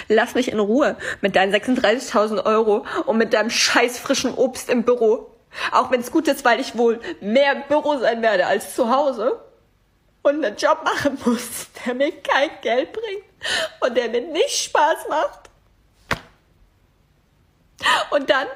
[0.07, 4.83] Lass mich in Ruhe mit deinen 36.000 Euro und mit deinem scheiß frischen Obst im
[4.83, 5.31] Büro.
[5.71, 8.89] Auch wenn es gut ist, weil ich wohl mehr im Büro sein werde als zu
[8.89, 9.41] Hause
[10.21, 13.23] und einen Job machen muss, der mir kein Geld bringt
[13.81, 15.49] und der mir nicht Spaß macht.
[18.11, 18.47] Und dann,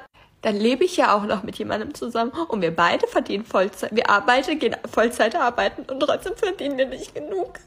[0.41, 3.95] dann lebe ich ja auch noch mit jemandem zusammen und wir beide verdienen Vollzeit.
[3.95, 7.59] Wir arbeiten, gehen Vollzeit arbeiten und trotzdem verdienen wir nicht genug.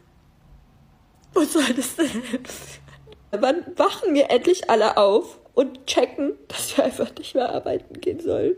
[1.32, 2.83] Wo soll das denn hinführen?
[3.40, 8.20] Wann wachen wir endlich alle auf und checken, dass wir einfach nicht mehr arbeiten gehen
[8.20, 8.56] sollen?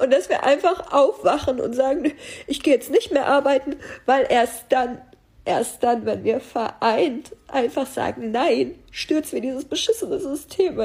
[0.00, 2.12] Und dass wir einfach aufwachen und sagen,
[2.46, 3.76] ich gehe jetzt nicht mehr arbeiten,
[4.06, 5.00] weil erst dann,
[5.44, 10.84] erst dann, wenn wir vereint einfach sagen, nein, stürzen wir dieses beschissene System.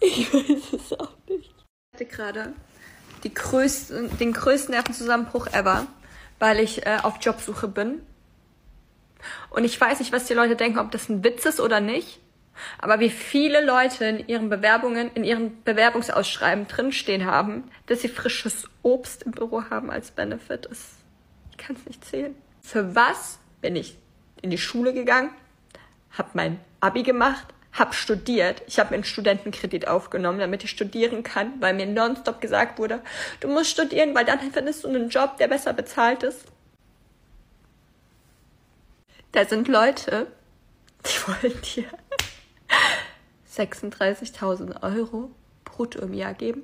[0.00, 1.50] Ich weiß es auch nicht.
[1.50, 2.54] Ich hatte gerade
[3.32, 5.86] größten, den größten Nervenzusammenbruch ever,
[6.38, 8.02] weil ich äh, auf Jobsuche bin.
[9.50, 12.20] Und ich weiß nicht, was die Leute denken, ob das ein Witz ist oder nicht.
[12.78, 18.68] Aber wie viele Leute in ihren Bewerbungen, in ihren Bewerbungsausschreiben drinstehen haben, dass sie frisches
[18.82, 20.94] Obst im Büro haben als Benefit, ist,
[21.50, 22.34] ich kann es nicht zählen.
[22.62, 23.98] Für was bin ich
[24.42, 25.30] in die Schule gegangen,
[26.10, 28.62] habe mein Abi gemacht, habe studiert.
[28.66, 33.00] Ich habe mir einen Studentenkredit aufgenommen, damit ich studieren kann, weil mir nonstop gesagt wurde,
[33.40, 36.44] du musst studieren, weil dann findest du einen Job, der besser bezahlt ist.
[39.34, 40.28] Da sind Leute,
[41.04, 41.86] die wollen dir
[43.52, 45.32] 36.000 Euro
[45.64, 46.62] brutto im Jahr geben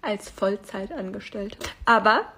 [0.00, 1.58] als Vollzeitangestellte.
[1.86, 2.32] Aber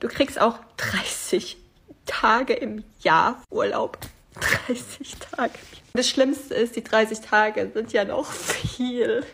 [0.00, 1.58] du kriegst auch 30
[2.06, 3.98] Tage im Jahr Urlaub.
[4.66, 5.52] 30 Tage.
[5.94, 9.24] Das Schlimmste ist, die 30 Tage sind ja noch viel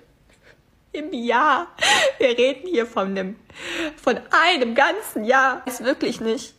[0.93, 1.69] im Jahr.
[2.19, 3.37] Wir reden hier von einem,
[3.97, 5.67] von einem ganzen Jahr.
[5.67, 6.53] Ist wirklich nicht,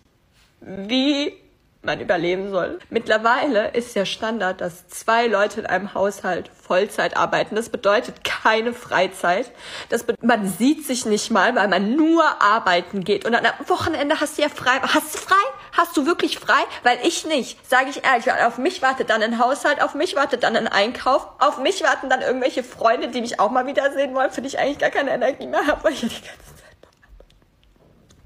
[0.59, 1.44] wie
[1.85, 2.79] man überleben soll.
[2.89, 7.55] Mittlerweile ist ja Standard, dass zwei Leute in einem Haushalt Vollzeit arbeiten.
[7.55, 9.51] Das bedeutet keine Freizeit.
[9.89, 13.25] Das man sieht sich nicht mal, weil man nur arbeiten geht.
[13.25, 14.79] Und am Wochenende hast du ja frei.
[14.81, 15.35] Hast du frei?
[15.73, 16.61] Hast du wirklich frei?
[16.83, 17.57] Weil ich nicht.
[17.69, 20.67] Sage ich ehrlich, weil auf mich wartet dann ein Haushalt, auf mich wartet dann ein
[20.67, 24.47] Einkauf, auf mich warten dann irgendwelche Freunde, die mich auch mal wiedersehen wollen, für die
[24.47, 26.75] ich eigentlich gar keine Energie mehr habe, weil ich die ganze Zeit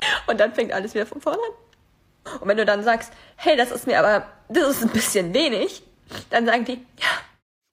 [0.28, 1.69] Und dann fängt alles wieder von vorne an.
[2.42, 5.84] Und wenn du dann sagst, hey, das ist mir aber, das ist ein bisschen wenig,
[6.30, 7.08] dann sagen die, ja.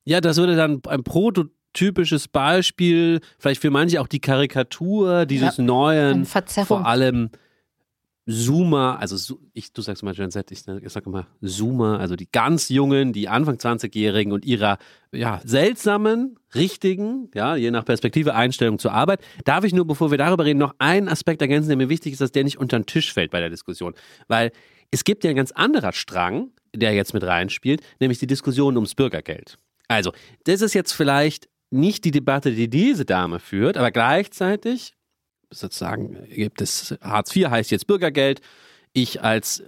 [0.05, 5.65] Ja, das würde dann ein prototypisches Beispiel, vielleicht für manche auch die Karikatur dieses Ja,
[5.65, 7.31] neuen, vor allem
[8.29, 12.29] Zoomer, also ich, du sagst mal Gen Z, ich, ich sage immer Zoomer, also die
[12.31, 14.79] ganz jungen, die Anfang 20-Jährigen und ihrer
[15.13, 19.21] ja, seltsamen, richtigen, ja, je nach Perspektive, Einstellung zur Arbeit.
[19.45, 22.21] Darf ich nur, bevor wir darüber reden, noch einen Aspekt ergänzen, der mir wichtig ist,
[22.21, 23.95] dass der nicht unter den Tisch fällt bei der Diskussion.
[24.27, 24.51] Weil
[24.91, 28.97] es gibt ja ein ganz anderer Strang, der jetzt mit reinspielt, nämlich die Diskussion ums
[28.97, 29.57] Bürgergeld.
[29.87, 30.13] Also,
[30.45, 34.96] das ist jetzt vielleicht nicht die Debatte, die diese Dame führt, aber gleichzeitig
[35.51, 38.41] sozusagen gibt es Hartz IV heißt jetzt Bürgergeld.
[38.93, 39.63] Ich als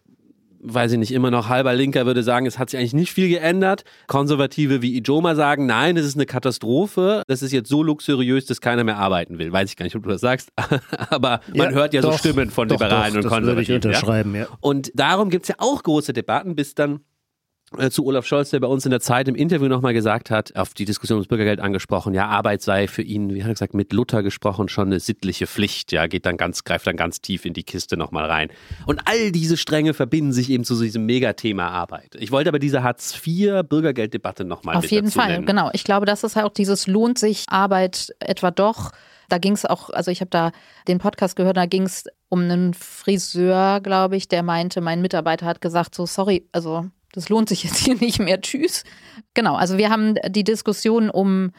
[0.60, 3.28] weiß ich nicht, immer noch halber Linker würde sagen, es hat sich eigentlich nicht viel
[3.28, 3.84] geändert.
[4.06, 7.22] Konservative wie Ijoma sagen, nein, es ist eine Katastrophe.
[7.28, 9.52] Das ist jetzt so luxuriös, dass keiner mehr arbeiten will.
[9.52, 10.50] Weiß ich gar nicht, ob du das sagst,
[11.10, 13.62] aber man Ja, hört ja so doch, Stimmen von doch, Liberalen doch, und das würde
[13.62, 13.92] ich Konservativen.
[13.92, 13.98] ja?
[13.98, 14.46] unterschreiben, ja.
[14.60, 17.00] Und darum gibt es ja auch große Debatten, bis dann
[17.90, 20.74] zu Olaf Scholz, der bei uns in der Zeit im Interview nochmal gesagt hat, auf
[20.74, 23.92] die Diskussion ums Bürgergeld angesprochen, ja, Arbeit sei für ihn, wie hat er gesagt, mit
[23.92, 27.52] Luther gesprochen, schon eine sittliche Pflicht, ja, geht dann ganz, greift dann ganz tief in
[27.52, 28.48] die Kiste nochmal rein.
[28.86, 32.14] Und all diese Stränge verbinden sich eben zu diesem Megathema Arbeit.
[32.18, 35.46] Ich wollte aber diese Hartz-IV-Bürgergelddebatte nochmal Auf jeden Fall, nennen.
[35.46, 35.70] genau.
[35.72, 38.92] Ich glaube, das ist halt auch dieses lohnt sich Arbeit etwa doch.
[39.28, 40.52] Da ging es auch, also ich habe da
[40.88, 45.44] den Podcast gehört, da ging es um einen Friseur, glaube ich, der meinte, mein Mitarbeiter
[45.44, 48.84] hat gesagt, so sorry, also das lohnt sich jetzt hier nicht mehr, tschüss.
[49.34, 51.52] Genau, also wir haben die Diskussion um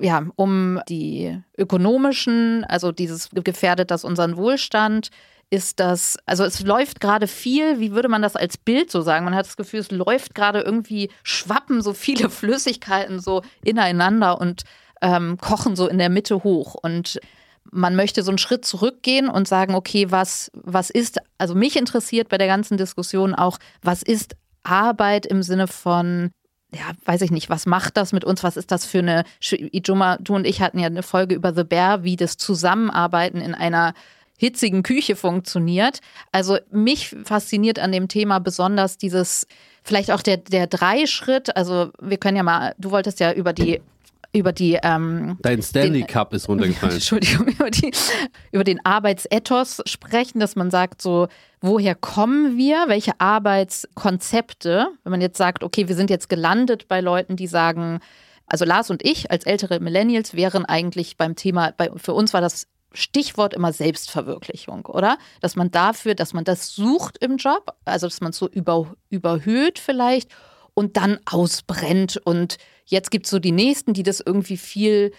[0.00, 5.08] ja, um die ökonomischen, also dieses gefährdet das unseren Wohlstand,
[5.50, 9.24] ist das, also es läuft gerade viel, wie würde man das als Bild so sagen?
[9.24, 14.64] Man hat das Gefühl, es läuft gerade irgendwie, schwappen so viele Flüssigkeiten so ineinander und
[15.00, 16.74] ähm, kochen so in der Mitte hoch.
[16.74, 17.18] Und
[17.70, 22.28] man möchte so einen Schritt zurückgehen und sagen, okay, was, was ist, also mich interessiert
[22.28, 26.30] bei der ganzen Diskussion auch, was ist Arbeit im Sinne von,
[26.72, 28.42] ja, weiß ich nicht, was macht das mit uns?
[28.42, 31.64] Was ist das für eine, Ijoma, du und ich hatten ja eine Folge über The
[31.64, 33.94] Bear, wie das Zusammenarbeiten in einer
[34.38, 35.98] hitzigen Küche funktioniert.
[36.32, 39.46] Also mich fasziniert an dem Thema besonders dieses,
[39.82, 41.56] vielleicht auch der, der Dreischritt.
[41.56, 43.80] Also wir können ja mal, du wolltest ja über die
[44.38, 46.94] über die ähm, Dein Stanley den- Cup ist runtergefallen.
[46.94, 47.92] Entschuldigung, über, die,
[48.52, 51.28] über den Arbeitsethos sprechen, dass man sagt, so,
[51.60, 52.84] woher kommen wir?
[52.88, 54.88] Welche Arbeitskonzepte?
[55.04, 58.00] Wenn man jetzt sagt, okay, wir sind jetzt gelandet bei Leuten, die sagen,
[58.46, 62.40] also Lars und ich als ältere Millennials wären eigentlich beim Thema, bei, für uns war
[62.40, 65.18] das Stichwort immer Selbstverwirklichung, oder?
[65.40, 68.94] Dass man dafür, dass man das sucht im Job, also dass man es so über,
[69.10, 70.30] überhöht vielleicht
[70.72, 72.16] und dann ausbrennt.
[72.16, 72.56] Und
[72.90, 75.12] jetzt gibt es so die Nächsten, die das irgendwie viel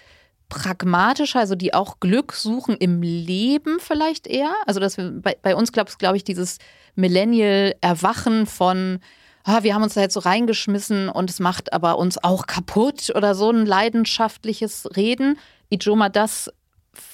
[0.49, 4.53] pragmatischer, also die auch Glück suchen im Leben vielleicht eher.
[4.65, 6.57] Also dass wir bei, bei uns glaube glaub ich dieses
[6.95, 8.99] Millennial-Erwachen von
[9.43, 13.11] ah, wir haben uns da jetzt so reingeschmissen und es macht aber uns auch kaputt
[13.15, 15.37] oder so ein leidenschaftliches Reden.
[15.69, 16.51] Ijoma, das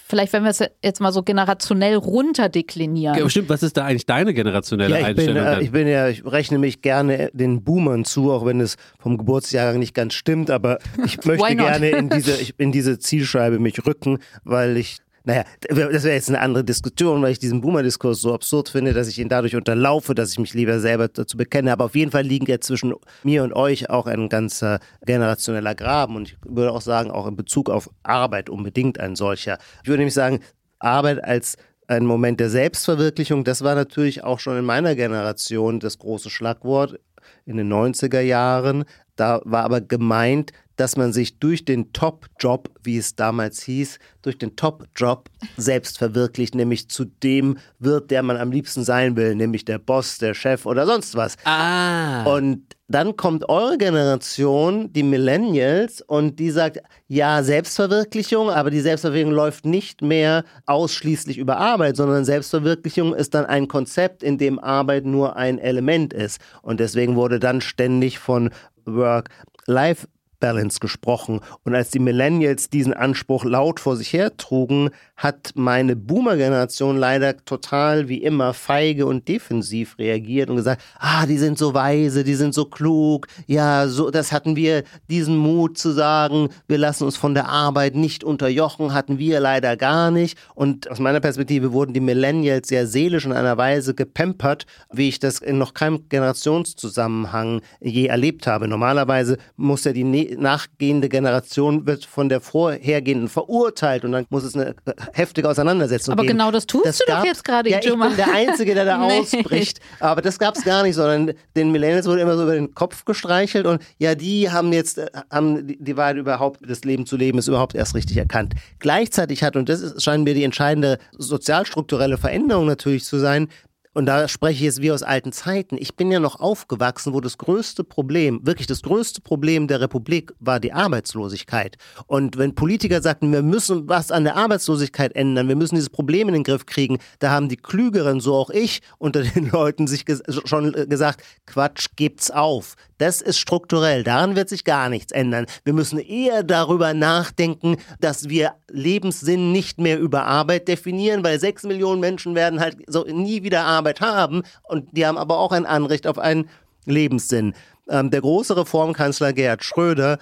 [0.07, 3.17] vielleicht, wenn wir es jetzt mal so generationell runterdeklinieren.
[3.17, 5.43] Ja, stimmt, was ist da eigentlich deine generationelle Ja, ich bin, Einstellung?
[5.43, 5.61] äh, dann?
[5.63, 9.79] ich bin ja, ich rechne mich gerne den Boomern zu, auch wenn es vom Geburtsjahrgang
[9.79, 14.77] nicht ganz stimmt, aber ich möchte gerne in diese, in diese Zielscheibe mich rücken, weil
[14.77, 18.93] ich, naja, das wäre jetzt eine andere Diskussion, weil ich diesen Boomer-Diskurs so absurd finde,
[18.93, 21.71] dass ich ihn dadurch unterlaufe, dass ich mich lieber selber dazu bekenne.
[21.71, 26.15] Aber auf jeden Fall liegen ja zwischen mir und euch auch ein ganzer generationeller Graben
[26.15, 29.57] und ich würde auch sagen, auch in Bezug auf Arbeit unbedingt ein solcher.
[29.83, 30.39] Ich würde nämlich sagen,
[30.79, 31.57] Arbeit als
[31.87, 36.99] ein Moment der Selbstverwirklichung, das war natürlich auch schon in meiner Generation das große Schlagwort
[37.45, 38.85] in den 90er Jahren.
[39.15, 44.37] Da war aber gemeint, dass man sich durch den Top-Job, wie es damals hieß, durch
[44.37, 49.65] den Top-Job selbst verwirklicht, nämlich zu dem wird, der man am liebsten sein will, nämlich
[49.65, 51.37] der Boss, der Chef oder sonst was.
[51.45, 52.23] Ah.
[52.23, 59.33] Und dann kommt eure Generation, die Millennials, und die sagt, ja, Selbstverwirklichung, aber die Selbstverwirklichung
[59.33, 65.05] läuft nicht mehr ausschließlich über Arbeit, sondern Selbstverwirklichung ist dann ein Konzept, in dem Arbeit
[65.05, 66.39] nur ein Element ist.
[66.61, 68.51] Und deswegen wurde dann ständig von
[68.85, 70.07] Work-Life
[70.45, 71.39] Balance gesprochen.
[71.63, 78.09] Und als die Millennials diesen Anspruch laut vor sich hertrugen, hat meine Boomer-Generation leider total
[78.09, 82.53] wie immer feige und defensiv reagiert und gesagt, ah, die sind so weise, die sind
[82.53, 87.33] so klug, ja, so, das hatten wir, diesen Mut zu sagen, wir lassen uns von
[87.33, 90.37] der Arbeit nicht unterjochen, hatten wir leider gar nicht.
[90.53, 95.17] Und aus meiner Perspektive wurden die Millennials sehr seelisch in einer Weise gepempert, wie ich
[95.17, 98.67] das in noch keinem Generationszusammenhang je erlebt habe.
[98.67, 104.55] Normalerweise muss ja die nachgehende Generation wird von der vorhergehenden verurteilt und dann muss es
[104.55, 104.75] eine
[105.13, 106.37] heftige Auseinandersetzung Aber geben.
[106.37, 108.85] genau das tust Das du gab- doch jetzt gerade, Ja, ich bin der Einzige, der
[108.85, 109.19] da Nee.
[109.19, 109.79] ausbricht.
[109.99, 113.05] Aber das gab es gar nicht, sondern den Millennials wurde immer so über den Kopf
[113.05, 117.37] gestreichelt und ja, die haben jetzt, äh, haben die, Wahrheit überhaupt, das Leben zu leben,
[117.37, 118.53] ist überhaupt erst richtig erkannt.
[118.79, 123.47] Gleichzeitig hat, und das ist, scheint mir die entscheidende sozialstrukturelle Veränderung natürlich zu sein,
[123.95, 125.77] und da spreche ich jetzt wie aus alten Zeiten.
[125.79, 130.33] Ich bin ja noch aufgewachsen, wo das größte Problem, wirklich das größte Problem der Republik
[130.39, 131.77] war die Arbeitslosigkeit.
[132.05, 136.27] Und wenn Politiker sagten, wir müssen was an der Arbeitslosigkeit ändern, wir müssen dieses Problem
[136.27, 140.05] in den Griff kriegen, da haben die Klügeren, so auch ich, unter den Leuten sich
[140.05, 142.75] ges schon äh, gesagt, Quatsch, gibt's auf.
[142.97, 145.47] Das ist strukturell, daran wird sich gar nichts ändern.
[145.63, 151.63] Wir müssen eher darüber nachdenken, dass wir Lebenssinn nicht mehr über Arbeit definieren, weil sechs
[151.63, 155.65] Millionen Menschen werden halt so nie wieder Arbeit haben und die haben aber auch ein
[155.65, 156.49] Anrecht auf einen
[156.85, 157.53] Lebenssinn.
[157.89, 160.17] Ähm, der große Reformkanzler Gerhard Schröder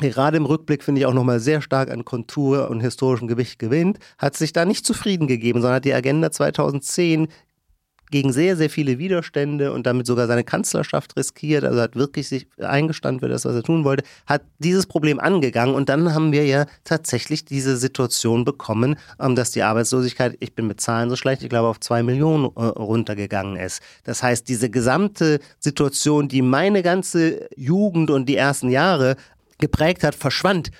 [0.00, 3.98] gerade im Rückblick finde ich auch nochmal sehr stark an Kontur und historischem Gewicht gewinnt,
[4.18, 7.28] hat sich da nicht zufrieden gegeben, sondern hat die Agenda 2010
[8.10, 12.46] gegen sehr, sehr viele Widerstände und damit sogar seine Kanzlerschaft riskiert, also hat wirklich sich
[12.58, 16.44] eingestanden für das, was er tun wollte, hat dieses Problem angegangen und dann haben wir
[16.46, 21.42] ja tatsächlich diese Situation bekommen, ähm, dass die Arbeitslosigkeit, ich bin mit Zahlen so schlecht,
[21.42, 23.82] ich glaube auf zwei Millionen äh, runtergegangen ist.
[24.04, 29.16] Das heißt, diese gesamte Situation, die meine ganze Jugend und die ersten Jahre
[29.58, 30.70] geprägt hat, verschwand.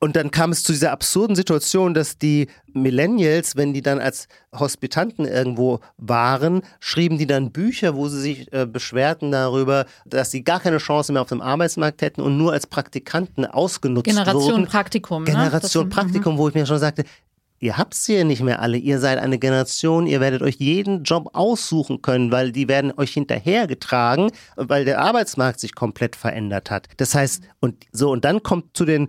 [0.00, 4.28] Und dann kam es zu dieser absurden Situation, dass die Millennials, wenn die dann als
[4.56, 10.44] Hospitanten irgendwo waren, schrieben die dann Bücher, wo sie sich äh, beschwerten darüber, dass sie
[10.44, 14.66] gar keine Chance mehr auf dem Arbeitsmarkt hätten und nur als Praktikanten ausgenutzt Generation wurden.
[14.66, 15.24] Praktikum.
[15.24, 15.30] Ne?
[15.32, 17.04] Generation Das- Praktikum, wo ich mir schon sagte,
[17.60, 18.76] ihr habt's hier nicht mehr alle.
[18.78, 23.10] Ihr seid eine Generation, ihr werdet euch jeden Job aussuchen können, weil die werden euch
[23.14, 26.86] hinterhergetragen, weil der Arbeitsmarkt sich komplett verändert hat.
[26.98, 29.08] Das heißt, und so, und dann kommt zu den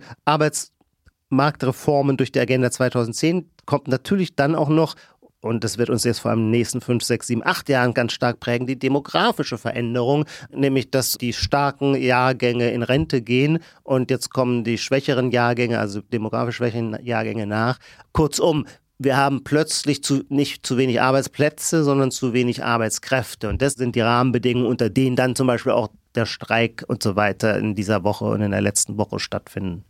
[1.30, 4.94] Arbeitsmarktreformen durch die Agenda 2010, kommt natürlich dann auch noch
[5.42, 7.94] und das wird uns jetzt vor allem in den nächsten fünf, sechs, sieben, acht Jahren
[7.94, 14.10] ganz stark prägen, die demografische Veränderung, nämlich dass die starken Jahrgänge in Rente gehen und
[14.10, 17.78] jetzt kommen die schwächeren Jahrgänge, also demografisch schwächeren Jahrgänge nach.
[18.12, 18.66] Kurzum,
[18.98, 23.48] wir haben plötzlich zu, nicht zu wenig Arbeitsplätze, sondern zu wenig Arbeitskräfte.
[23.48, 27.16] Und das sind die Rahmenbedingungen, unter denen dann zum Beispiel auch der Streik und so
[27.16, 29.86] weiter in dieser Woche und in der letzten Woche stattfinden.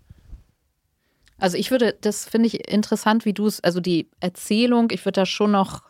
[1.41, 5.21] Also ich würde, das finde ich interessant, wie du es, also die Erzählung, ich würde
[5.21, 5.83] da schon noch,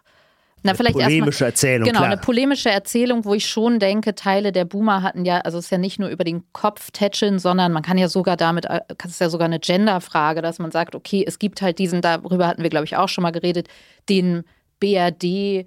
[0.63, 2.11] na vielleicht Polemische erstmal, Erzählung, genau, klar.
[2.11, 5.71] eine polemische Erzählung, wo ich schon denke, Teile der Boomer hatten ja, also es ist
[5.71, 9.13] ja nicht nur über den Kopf tätscheln, sondern man kann ja sogar damit, äh, das
[9.13, 12.63] ist ja sogar eine Genderfrage, dass man sagt, okay, es gibt halt diesen, darüber hatten
[12.63, 13.69] wir glaube ich auch schon mal geredet,
[14.09, 14.45] den
[14.81, 15.67] BRD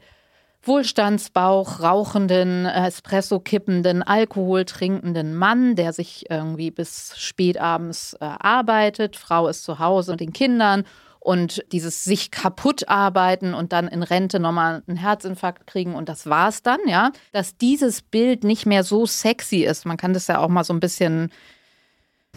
[0.64, 9.16] Wohlstandsbauch, rauchenden, Espresso kippenden, Alkohol trinkenden Mann, der sich irgendwie bis spät abends äh, arbeitet.
[9.16, 10.86] Frau ist zu Hause und den Kindern.
[11.20, 16.28] Und dieses sich kaputt arbeiten und dann in Rente nochmal einen Herzinfarkt kriegen und das
[16.28, 17.12] war's dann, ja.
[17.32, 19.86] Dass dieses Bild nicht mehr so sexy ist.
[19.86, 21.32] Man kann das ja auch mal so ein bisschen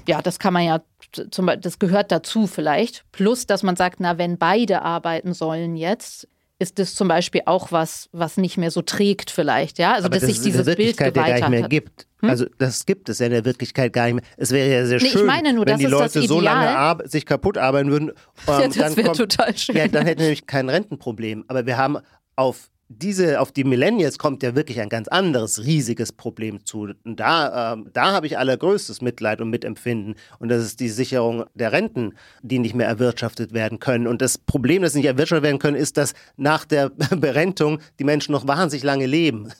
[0.08, 0.82] ja, das kann man ja,
[1.30, 3.04] zum, Beispiel- das gehört dazu vielleicht.
[3.12, 7.70] Plus, dass man sagt, na, wenn beide arbeiten sollen jetzt, ist das zum Beispiel auch
[7.70, 9.92] was, was nicht mehr so trägt vielleicht, ja?
[9.92, 11.64] Also, Aber dass das sich dieses Bild Wirklichkeit ja gar nicht mehr hat.
[11.64, 11.70] Hm?
[11.70, 12.06] gibt.
[12.22, 14.24] Also das gibt es ja in der Wirklichkeit gar nicht mehr.
[14.36, 17.26] Es wäre ja sehr Nee, schön, nur, wenn das die das Leute so lange sich
[17.26, 18.12] kaputt arbeiten würden.
[18.46, 19.76] Ja, ähm, das dann wäre total schön.
[19.76, 21.44] Ja, dann hätten wir nämlich kein Rentenproblem.
[21.48, 21.98] Aber wir haben
[22.36, 26.88] auf diese, auf die Millennials kommt ja wirklich ein ganz anderes, riesiges Problem zu.
[27.04, 30.14] Und da, ähm, da habe ich allergrößtes Mitleid und Mitempfinden.
[30.38, 34.06] Und das ist die Sicherung der Renten, die nicht mehr erwirtschaftet werden können.
[34.06, 38.32] Und das Problem, das nicht erwirtschaftet werden können, ist, dass nach der Berentung die Menschen
[38.32, 39.52] noch wahnsinnig lange leben.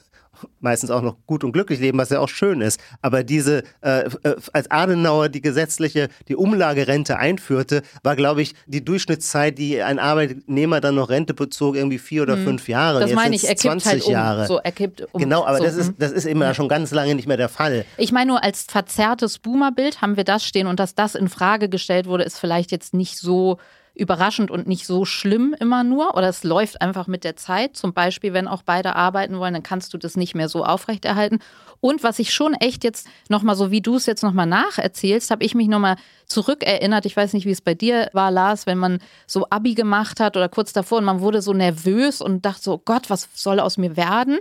[0.61, 2.81] Meistens auch noch gut und glücklich leben, was ja auch schön ist.
[3.03, 8.85] Aber diese, äh, äh, als Adenauer die gesetzliche, die Umlagerente einführte, war, glaube ich, die
[8.85, 12.99] Durchschnittszeit, die ein Arbeitnehmer dann noch Rente bezog, irgendwie vier oder fünf Jahre.
[12.99, 13.01] Mhm.
[13.01, 14.12] Das Jetzt meine ich, er kippt 20 halt um.
[14.12, 14.46] Jahre.
[14.46, 15.20] So, er kippt um.
[15.20, 15.81] Genau, aber so, das, mhm.
[15.81, 17.85] ist, das ist immer schon ganz lange nicht mehr der Fall.
[17.96, 21.68] Ich meine nur als verzerrtes Boomerbild haben wir das stehen und dass das in Frage
[21.68, 23.59] gestellt wurde, ist vielleicht jetzt nicht so
[23.96, 27.76] überraschend und nicht so schlimm immer nur oder es läuft einfach mit der Zeit.
[27.76, 31.38] Zum Beispiel, wenn auch beide arbeiten wollen, dann kannst du das nicht mehr so aufrechterhalten.
[31.80, 35.44] Und was ich schon echt jetzt nochmal so, wie du es jetzt nochmal nacherzählst, habe
[35.44, 37.06] ich mich nochmal zurückerinnert.
[37.06, 40.37] Ich weiß nicht, wie es bei dir war, Lars, wenn man so Abi gemacht hat
[40.37, 43.61] oder kurz davor und man wurde so nervös und dachte so, oh Gott, was soll
[43.61, 44.38] aus mir werden?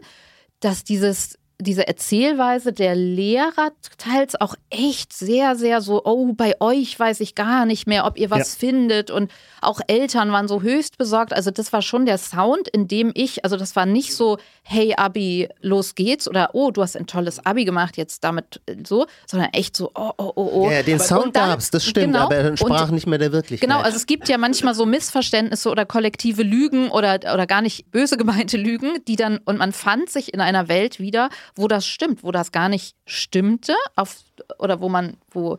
[0.60, 7.00] Dass dieses diese Erzählweise der Lehrer teils auch echt sehr, sehr so, oh, bei euch
[7.00, 9.10] weiß ich gar nicht mehr, ob ihr was findet.
[9.10, 11.34] Und auch Eltern waren so höchst besorgt.
[11.34, 14.94] Also das war schon der Sound, in dem ich, also das war nicht so, hey
[14.98, 19.06] Abi, los geht's oder oh, du hast ein tolles Abi gemacht, jetzt damit äh, so,
[19.26, 20.70] sondern echt so, oh, oh, oh, oh.
[20.70, 23.20] Ja, den Sound Und dann- gab's, das stimmt, genau, aber er entsprach und- nicht mehr
[23.20, 23.70] der Wirklichkeit.
[23.70, 27.92] Genau, also es gibt ja manchmal so Missverständnisse oder kollektive Lügen oder, oder gar nicht
[27.92, 31.86] böse gemeinte Lügen, die dann, und man fand sich in einer Welt wieder, wo das
[31.86, 34.18] stimmt, wo das gar nicht stimmte, auf,
[34.58, 35.58] oder wo man, wo,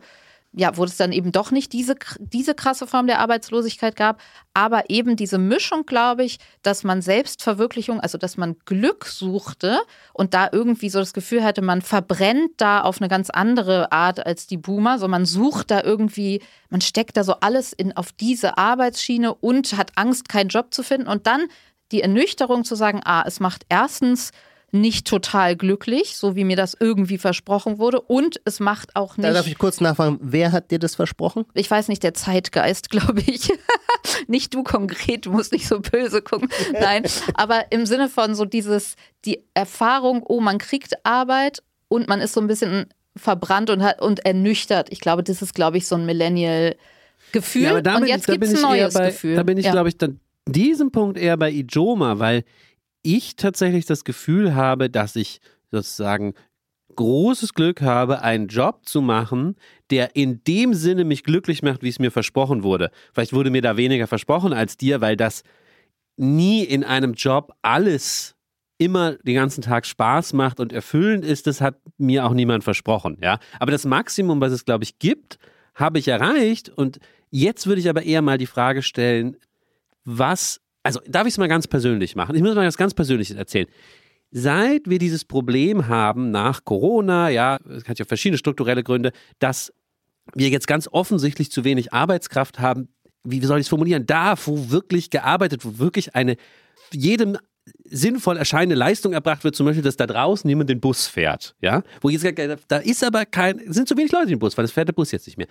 [0.53, 4.19] ja, wo es dann eben doch nicht diese, diese krasse Form der Arbeitslosigkeit gab,
[4.55, 9.79] aber eben diese Mischung, glaube ich, dass man Selbstverwirklichung, also dass man Glück suchte
[10.13, 14.25] und da irgendwie so das Gefühl hatte, man verbrennt da auf eine ganz andere Art
[14.25, 18.11] als die Boomer, so man sucht da irgendwie, man steckt da so alles in, auf
[18.11, 21.07] diese Arbeitsschiene und hat Angst, keinen Job zu finden.
[21.07, 21.43] Und dann
[21.91, 24.31] die Ernüchterung zu sagen, ah, es macht erstens
[24.71, 29.31] nicht total glücklich, so wie mir das irgendwie versprochen wurde und es macht auch da
[29.31, 31.45] darf nicht ich kurz nachfragen, wer hat dir das versprochen?
[31.53, 33.49] ich weiß nicht, der Zeitgeist, glaube ich.
[34.27, 36.49] nicht du konkret, du musst nicht so böse gucken.
[36.73, 37.03] Nein,
[37.33, 42.33] aber im Sinne von so dieses, die Erfahrung, oh, man kriegt Arbeit und man ist
[42.33, 44.91] so ein bisschen verbrannt und, hat, und ernüchtert.
[44.91, 47.63] Ich glaube, das ist, glaube ich, so ein Millennial-Gefühl.
[47.63, 49.35] Ja, aber da und jetzt gibt es ein neues bei, Gefühl.
[49.35, 49.71] Da bin ich, ja.
[49.71, 52.43] glaube ich, dann diesem Punkt eher bei Ijoma, weil
[53.15, 55.39] ich tatsächlich das Gefühl habe, dass ich
[55.71, 56.33] sozusagen
[56.95, 59.55] großes Glück habe, einen Job zu machen,
[59.91, 62.91] der in dem Sinne mich glücklich macht, wie es mir versprochen wurde.
[63.13, 65.43] Vielleicht wurde mir da weniger versprochen als dir, weil das
[66.17, 68.35] nie in einem Job alles
[68.77, 73.17] immer den ganzen Tag Spaß macht und erfüllend ist, das hat mir auch niemand versprochen,
[73.21, 73.39] ja.
[73.59, 75.39] Aber das Maximum, was es, glaube ich, gibt,
[75.73, 79.37] habe ich erreicht und jetzt würde ich aber eher mal die Frage stellen,
[80.03, 82.33] was, also darf ich es mal ganz persönlich machen?
[82.33, 83.67] Ich muss mal was ganz Persönliches erzählen.
[84.31, 89.73] Seit wir dieses Problem haben nach Corona, ja, es hat ja verschiedene strukturelle Gründe, dass
[90.33, 92.87] wir jetzt ganz offensichtlich zu wenig Arbeitskraft haben,
[93.25, 96.37] wie soll ich es formulieren, da, wo wirklich gearbeitet, wo wirklich eine
[96.93, 97.37] jedem
[97.83, 101.83] sinnvoll erscheinende Leistung erbracht wird, zum Beispiel, dass da draußen jemand den Bus fährt, ja,
[101.99, 102.25] wo jetzt
[102.69, 105.11] da ist aber kein, sind zu wenig Leute im Bus, weil das fährt der Bus
[105.11, 105.47] jetzt nicht mehr.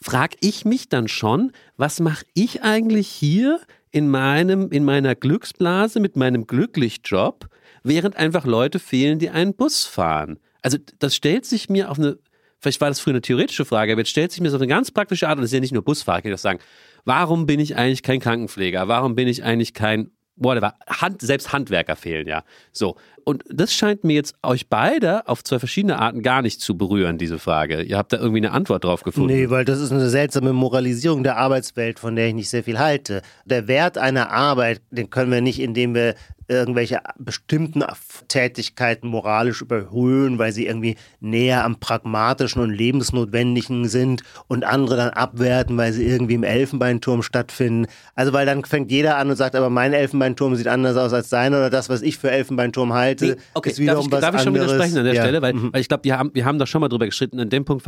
[0.00, 3.60] Frag ich mich dann schon, was mache ich eigentlich hier
[3.92, 7.48] in meinem, in meiner Glücksblase mit meinem Glücklichjob,
[7.84, 10.38] während einfach Leute fehlen, die einen Bus fahren?
[10.62, 12.18] Also das stellt sich mir auf eine,
[12.58, 14.68] vielleicht war das früher eine theoretische Frage, aber jetzt stellt sich mir so auf eine
[14.68, 16.60] ganz praktische Art, und das ist ja nicht nur Busfahrer, kann ich das sagen,
[17.04, 18.88] warum bin ich eigentlich kein Krankenpfleger?
[18.88, 22.44] Warum bin ich eigentlich kein whatever, Hand, selbst Handwerker fehlen ja.
[22.72, 22.96] So.
[23.24, 27.18] Und das scheint mir jetzt euch beide auf zwei verschiedene Arten gar nicht zu berühren,
[27.18, 27.82] diese Frage.
[27.82, 29.32] Ihr habt da irgendwie eine Antwort drauf gefunden.
[29.32, 32.78] Nee, weil das ist eine seltsame Moralisierung der Arbeitswelt, von der ich nicht sehr viel
[32.78, 33.22] halte.
[33.44, 36.14] Der Wert einer Arbeit, den können wir nicht, indem wir
[36.48, 37.82] irgendwelche bestimmten
[38.28, 45.10] Tätigkeiten moralisch überhöhen, weil sie irgendwie näher am pragmatischen und lebensnotwendigen sind und andere dann
[45.10, 47.86] abwerten, weil sie irgendwie im Elfenbeinturm stattfinden.
[48.14, 51.28] Also weil dann fängt jeder an und sagt, aber mein Elfenbeinturm sieht anders aus als
[51.28, 54.20] deiner oder das, was ich für Elfenbeinturm halte, Nee, okay, ist wiederum darf ich, was
[54.20, 54.68] darf ich schon anderes.
[54.72, 55.22] widersprechen an der Ja.
[55.22, 55.72] Stelle, weil, Mhm.
[55.72, 57.38] weil ich glaube, wir haben, wir haben da schon mal drüber geschritten.
[57.40, 57.84] An dem Punkt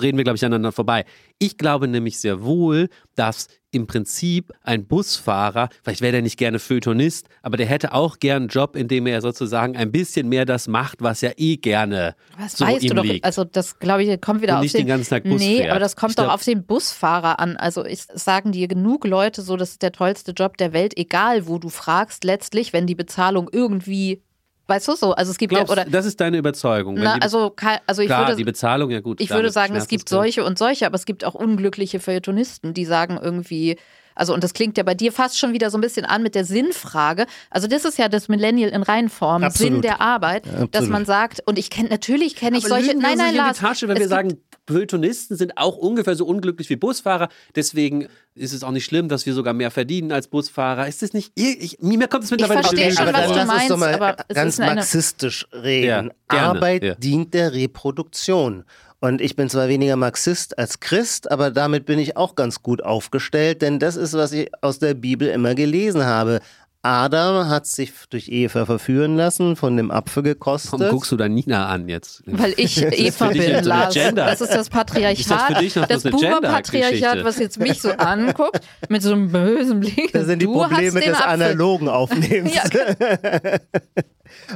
[0.00, 1.04] reden wir, glaube ich, aneinander vorbei.
[1.38, 6.60] Ich glaube nämlich sehr wohl, dass im Prinzip ein Busfahrer, vielleicht wäre der nicht gerne
[6.60, 10.44] Feuilletonist, aber der hätte auch gern einen Job, in dem er sozusagen ein bisschen mehr
[10.44, 13.24] das macht, was er eh gerne Was so weißt ihm du doch, liegt.
[13.24, 15.56] also das glaube ich, kommt wieder Und auf nicht den, den ganzen Tag Bus Nee,
[15.58, 15.70] fährt.
[15.72, 17.56] aber das kommt Ich doch glaub- auf den Busfahrer an.
[17.56, 21.48] Also ich, sagen dir genug Leute so, das ist der tollste Job der Welt, egal
[21.48, 24.22] wo du fragst, letztlich, wenn die Bezahlung irgendwie,
[24.66, 26.94] weißt du so, also es gibt Glaubst, ja, oder, das ist deine Überzeugung.
[26.94, 27.54] Na, die, also,
[27.86, 29.20] also ich klar, würde, die Bezahlung, ja gut.
[29.20, 32.84] ich würde sagen, es gibt solche und solche, aber es gibt auch unglückliche Feuilletonisten, die
[32.84, 33.76] sagen irgendwie,
[34.14, 36.34] also und das klingt ja bei dir fast schon wieder so ein bisschen an mit
[36.34, 37.26] der Sinnfrage.
[37.50, 39.72] Also das ist ja das Millennial in Reinform, Absolut.
[39.72, 40.90] Sinn der Arbeit, dass absolut.
[40.90, 43.58] man sagt, und ich kenne, natürlich kenne ich Aber solche, wir nein, nein, in Lars.
[43.58, 47.28] die Tasche, wenn wir sagen, Feuilletonisten sind auch ungefähr so unglücklich wie Busfahrer.
[47.54, 50.88] Deswegen ist es auch nicht schlimm, dass wir sogar mehr verdienen als Busfahrer.
[50.88, 51.32] Ist es nicht?
[51.34, 55.46] Ich, mir kommt es mittlerweile verstehe schwierig schon, was du meinst, mal aber ganz marxistisch
[55.52, 55.86] reden.
[55.86, 56.94] Ja, gerne, Arbeit ja.
[56.94, 58.64] dient der Reproduktion.
[59.00, 62.82] Und ich bin zwar weniger Marxist als Christ, aber damit bin ich auch ganz gut
[62.82, 66.40] aufgestellt, denn das ist, was ich aus der Bibel immer gelesen habe.
[66.84, 70.72] Adam hat sich durch Eva verführen lassen, von dem Apfel gekostet.
[70.72, 72.22] Warum guckst du da Nina an jetzt?
[72.26, 73.94] Weil ich Eva bin, Lars.
[74.14, 75.18] Das ist das Patriarchat.
[75.18, 78.60] Ist das für dich noch das Boomer-Patriarchat, was jetzt mich so anguckt,
[78.90, 80.12] mit so einem bösen Blick.
[80.12, 81.24] Das sind die du Probleme des Apfel.
[81.24, 82.54] analogen Aufnehmens.
[82.54, 82.64] Ja,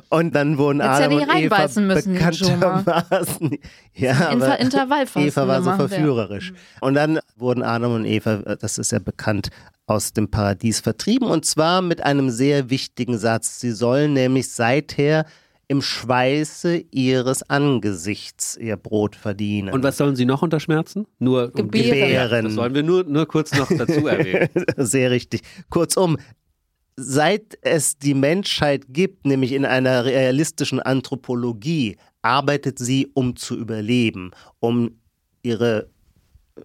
[0.08, 3.58] Und dann wurden ja Adam und Eva müssen, bekanntermaßen.
[3.94, 6.52] Ja, aber Eva war so verführerisch.
[6.80, 9.48] Und dann wurden Adam und Eva, das ist ja bekannt,
[9.86, 11.28] aus dem Paradies vertrieben.
[11.28, 13.58] Und zwar mit einem sehr wichtigen Satz.
[13.58, 15.24] Sie sollen nämlich seither
[15.68, 19.68] im Schweiße ihres Angesichts ihr Brot verdienen.
[19.74, 21.06] Und was sollen sie noch unter Schmerzen?
[21.18, 21.90] Nur Gebären.
[21.90, 22.44] Gebären.
[22.46, 24.48] Das sollen wir nur, nur kurz noch dazu erwähnen.
[24.78, 25.42] Sehr richtig.
[25.68, 26.16] Kurzum,
[27.00, 34.32] seit es die Menschheit gibt, nämlich in einer realistischen Anthropologie, arbeitet sie, um zu überleben,
[34.58, 34.98] um
[35.42, 35.88] ihre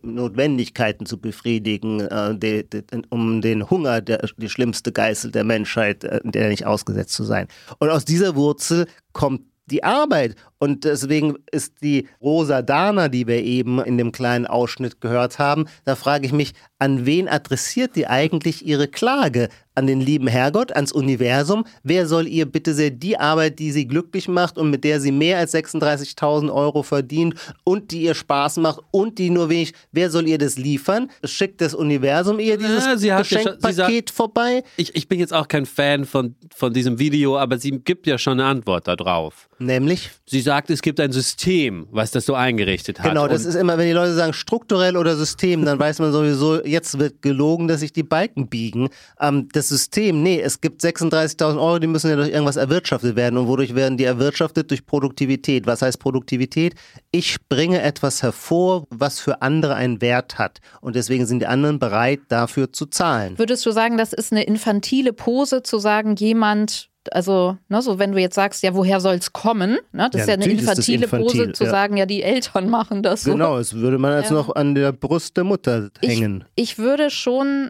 [0.02, 6.04] Notwendigkeiten zu befriedigen, äh, de, de, um den Hunger, der, die schlimmste Geißel der Menschheit,
[6.04, 7.48] äh, der nicht ausgesetzt zu sein.
[7.78, 10.36] Und aus dieser Wurzel kommt die Arbeit.
[10.58, 15.66] Und deswegen ist die Rosa Dana, die wir eben in dem kleinen Ausschnitt gehört haben,
[15.86, 16.54] da frage ich mich,
[16.84, 19.48] an wen adressiert die eigentlich ihre Klage?
[19.76, 21.66] An den lieben Herrgott, ans Universum?
[21.82, 25.12] Wer soll ihr bitte sehr die Arbeit, die sie glücklich macht und mit der sie
[25.12, 30.12] mehr als 36.000 Euro verdient und die ihr Spaß macht und die nur wenig, wer
[30.12, 31.10] soll ihr das liefern?
[31.24, 34.64] Schickt das Universum ihr dieses Ja, Geschenkpaket vorbei?
[34.78, 38.18] Ich, ich bin jetzt auch kein Fan von, von diesem Video, aber sie gibt ja
[38.18, 39.48] schon eine Antwort darauf.
[39.58, 40.12] Nämlich?
[40.26, 43.10] Sie sagt, es gibt ein System, was das so eingerichtet hat.
[43.10, 46.64] Genau, das ist immer, wenn die Leute sagen strukturell oder System, dann weiß man sowieso,
[46.74, 48.90] jetzt wird gelogen, dass sich die Balken biegen.
[49.20, 53.38] Ähm, das System, nee, es gibt 36.000 Euro, die müssen ja durch irgendwas erwirtschaftet werden.
[53.38, 54.70] Und wodurch werden die erwirtschaftet?
[54.70, 55.66] Durch Produktivität.
[55.66, 56.76] Was heißt Produktivität?
[57.12, 60.60] Ich bringe etwas hervor, was für andere einen Wert hat.
[60.82, 63.38] Und deswegen sind die anderen bereit, dafür zu zahlen.
[63.38, 68.12] Würdest du sagen, das ist eine infantile Pose, zu sagen, jemand, also, ne, so wenn
[68.14, 69.78] du jetzt sagst, ja, woher soll es kommen?
[69.92, 71.70] Ne, das Ja, ist ja eine infantile infantil, Pose, zu ja.
[71.70, 73.32] sagen, ja, die Eltern machen das so.
[73.34, 74.38] Genau, es würde man jetzt Ja.
[74.38, 76.46] noch an der Brust der Mutter Ich, hängen.
[76.56, 77.70] ich würde schon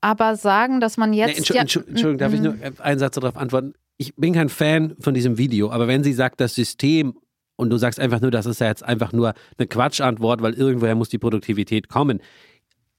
[0.00, 1.38] aber sagen, dass man Nee, jetzt.
[1.40, 3.72] Entschu- ja, Entschu- Entschuldigung, darf ich nur einen Satz darauf antworten?
[3.96, 7.14] Ich bin kein Fan von diesem Video, aber wenn sie sagt, das System
[7.56, 10.96] und du sagst einfach nur, das ist ja jetzt einfach nur eine Quatschantwort, weil irgendwoher
[10.96, 12.20] muss die Produktivität kommen.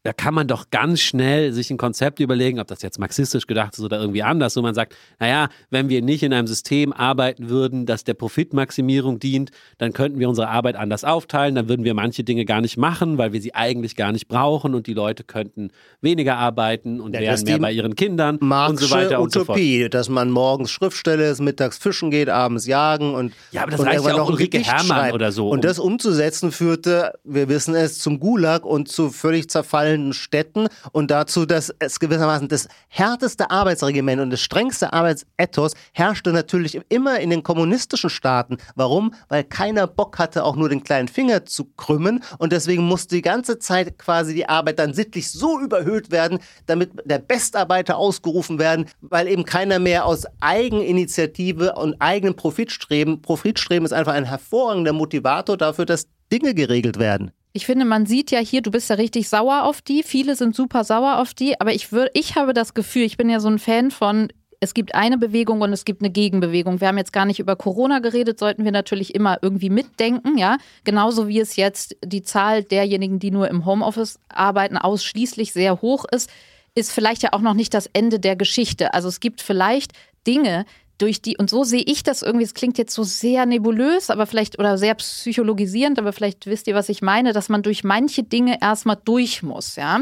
[0.05, 3.73] Da kann man doch ganz schnell sich ein Konzept überlegen, ob das jetzt marxistisch gedacht
[3.73, 7.49] ist oder irgendwie anders, wo man sagt, naja, wenn wir nicht in einem System arbeiten
[7.49, 9.49] würden, das der Profitmaximierung dient,
[9.79, 13.17] dann könnten wir unsere Arbeit anders aufteilen, dann würden wir manche Dinge gar nicht machen,
[13.17, 15.69] weil wir sie eigentlich gar nicht brauchen und die Leute könnten
[16.01, 19.57] weniger arbeiten und Ja, wären mehr bei ihren Kindern und so weiter und so fort.
[19.57, 23.79] Utopie, dass man morgens Schriftsteller ist, mittags fischen geht, abends jagen und Ja, aber das
[23.79, 25.13] und reicht ja auch Ulrike Herrmann schreibt.
[25.15, 29.49] oder so, Und um- das umzusetzen führte, wir wissen es, zum Gulag und zu völlig
[29.95, 36.31] zerfallenden Städten und dazu, dass es gewissermaßen das härteste Arbeitsregiment und das strengste Arbeitsethos herrschte
[36.31, 38.57] natürlich immer in den kommunistischen Staaten.
[38.75, 39.13] Warum?
[39.29, 43.21] Weil keiner Bock hatte, auch nur den kleinen Finger zu krümmen und deswegen musste die
[43.21, 48.85] ganze Zeit quasi die Arbeit dann sittlich so überhöht werden, damit der Bestarbeiter ausgerufen werden,
[49.01, 55.57] weil eben keiner mehr aus Eigeninitiative und eigenem Profitstreben, Profitstreben ist einfach ein hervorragender Motivator
[55.57, 57.31] dafür, dass Dinge geregelt werden.
[57.55, 60.03] Ich finde, man sieht ja hier, du bist ja richtig sauer auf die.
[60.03, 63.29] Viele sind super sauer auf die, aber ich würde, ich habe das Gefühl, ich bin
[63.29, 64.27] ja so ein Fan von,
[64.59, 66.81] es gibt eine Bewegung und es gibt eine Gegenbewegung.
[66.81, 70.57] Wir haben jetzt gar nicht über Corona geredet, sollten wir natürlich immer irgendwie mitdenken, ja.
[70.83, 76.03] Genauso wie es jetzt die Zahl derjenigen, die nur im Homeoffice arbeiten, ausschließlich sehr hoch
[76.11, 76.29] ist,
[76.75, 78.93] ist vielleicht ja auch noch nicht das Ende der Geschichte.
[78.93, 79.93] Also es gibt vielleicht
[80.27, 80.65] Dinge,
[80.97, 84.25] durch die, und so sehe ich das irgendwie, es klingt jetzt so sehr nebulös, aber
[84.25, 88.23] vielleicht, oder sehr psychologisierend, aber vielleicht wisst ihr, was ich meine, dass man durch manche
[88.23, 90.01] Dinge erstmal durch muss, ja.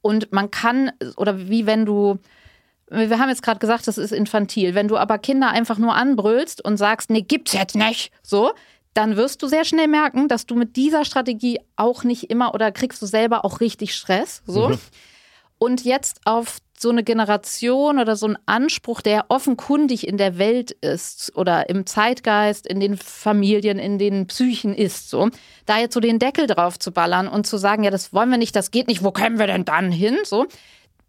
[0.00, 2.18] Und man kann, oder wie wenn du,
[2.88, 6.64] wir haben jetzt gerade gesagt, das ist infantil, wenn du aber Kinder einfach nur anbrüllst
[6.64, 8.52] und sagst, nee, gibt's jetzt nicht, so,
[8.94, 12.72] dann wirst du sehr schnell merken, dass du mit dieser Strategie auch nicht immer oder
[12.72, 14.72] kriegst du selber auch richtig Stress, so.
[15.58, 20.72] Und jetzt auf so eine Generation oder so einen Anspruch, der offenkundig in der Welt
[20.72, 25.30] ist oder im Zeitgeist, in den Familien, in den Psychen ist, so,
[25.64, 28.38] da jetzt so den Deckel drauf zu ballern und zu sagen, ja, das wollen wir
[28.38, 30.46] nicht, das geht nicht, wo können wir denn dann hin, so.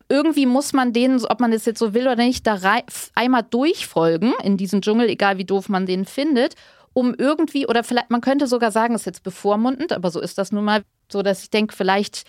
[0.10, 2.60] Irgendwie muss man denen, ob man das jetzt so will oder nicht, da
[3.16, 6.56] einmal durchfolgen in diesen Dschungel, egal wie doof man den findet.
[6.94, 10.38] um irgendwie, oder vielleicht, man könnte sogar sagen, es ist jetzt bevormundend, aber so ist
[10.38, 12.24] das nun mal so, dass ich denke, vielleicht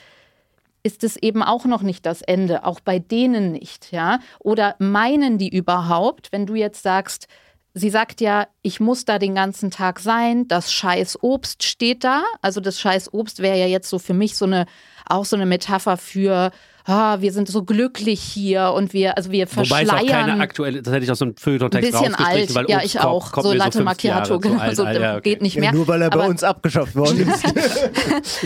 [0.85, 4.21] ist es eben auch noch nicht das Ende, auch bei denen nicht, ja?
[4.39, 7.27] Oder meinen die überhaupt, wenn du jetzt sagst,
[7.73, 12.23] sie sagt ja, ich muss da den ganzen Tag sein, das scheiß Obst steht da,
[12.43, 14.67] also das scheiß Obst wäre ja jetzt so für mich so eine
[15.07, 16.51] auch so eine Metapher für
[16.87, 19.89] ah, wir sind so glücklich hier und wir, also wir verschleiern.
[19.89, 22.69] Wobei es auch keine aktuelle, das hätte ich aus so einem Feuilleton-Text bisschen alt, weil
[22.69, 23.33] ja, ich auch.
[23.33, 25.31] kommt so Latte fünf Macchiato, genau, alt, so, ah, ja, okay.
[25.31, 25.73] geht nicht Ja, mehr.
[25.73, 27.45] nur weil er bei Aber- uns abgeschafft worden ist.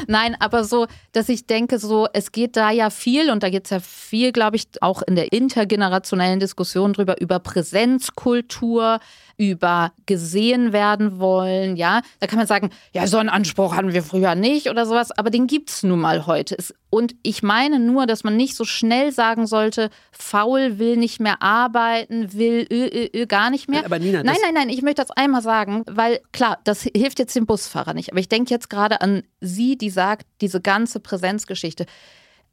[0.07, 3.64] Nein, aber so, dass ich denke, so, es geht da ja viel und da geht
[3.64, 9.01] es ja viel, glaube ich, auch in der intergenerationellen Diskussion drüber, über Präsenzkultur,
[9.39, 12.03] über gesehen werden wollen, ja.
[12.18, 15.30] Da kann man sagen, ja, so einen Anspruch hatten wir früher nicht oder sowas, aber
[15.30, 16.57] den gibt es nun mal heute.
[16.91, 21.41] Und ich meine nur, dass man nicht so schnell sagen sollte, faul will nicht mehr
[21.41, 23.84] arbeiten, will ö, ö, ö, gar nicht mehr.
[23.84, 27.36] Aber Nina, nein, nein, nein, ich möchte das einmal sagen, weil klar, das hilft jetzt
[27.36, 28.11] dem Busfahrer nicht.
[28.11, 31.86] Aber ich denke jetzt gerade an sie, die sagt, diese ganze Präsenzgeschichte.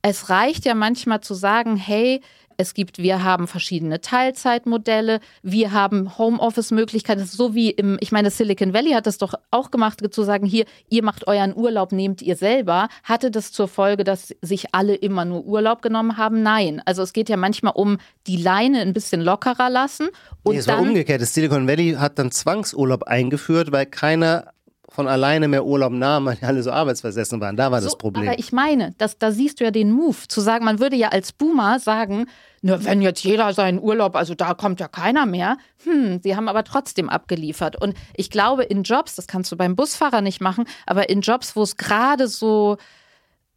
[0.03, 2.21] Es reicht ja manchmal zu sagen, hey,
[2.57, 8.73] es gibt, wir haben verschiedene Teilzeitmodelle, wir haben Homeoffice-Möglichkeiten, so wie im, ich meine, Silicon
[8.73, 12.35] Valley hat das doch auch gemacht, zu sagen, hier, ihr macht euren Urlaub, nehmt ihr
[12.35, 12.89] selber.
[13.03, 16.43] Hatte das zur Folge, dass sich alle immer nur Urlaub genommen haben?
[16.43, 16.81] Nein.
[16.85, 17.97] Also es geht ja manchmal um
[18.27, 20.07] die Leine ein bisschen lockerer lassen
[20.43, 21.21] und nee, es war umgekehrt.
[21.21, 24.53] Das Silicon Valley hat dann Zwangsurlaub eingeführt, weil keiner
[24.95, 27.55] von alleine mehr Urlaub nahm, weil die alle so arbeitsversessen waren.
[27.57, 28.27] Da war das So, Problem.
[28.27, 31.09] Aber ich meine, das, da siehst du ja den Move, zu sagen, man würde ja
[31.09, 32.27] als Boomer sagen,
[32.61, 35.57] na, wenn jetzt jeder seinen Urlaub, also da kommt ja keiner mehr.
[35.83, 37.79] Hm, sie haben aber trotzdem abgeliefert.
[37.79, 41.55] Und ich glaube, in Jobs, das kannst du beim Busfahrer nicht machen, aber in Jobs,
[41.55, 42.77] wo es gerade so,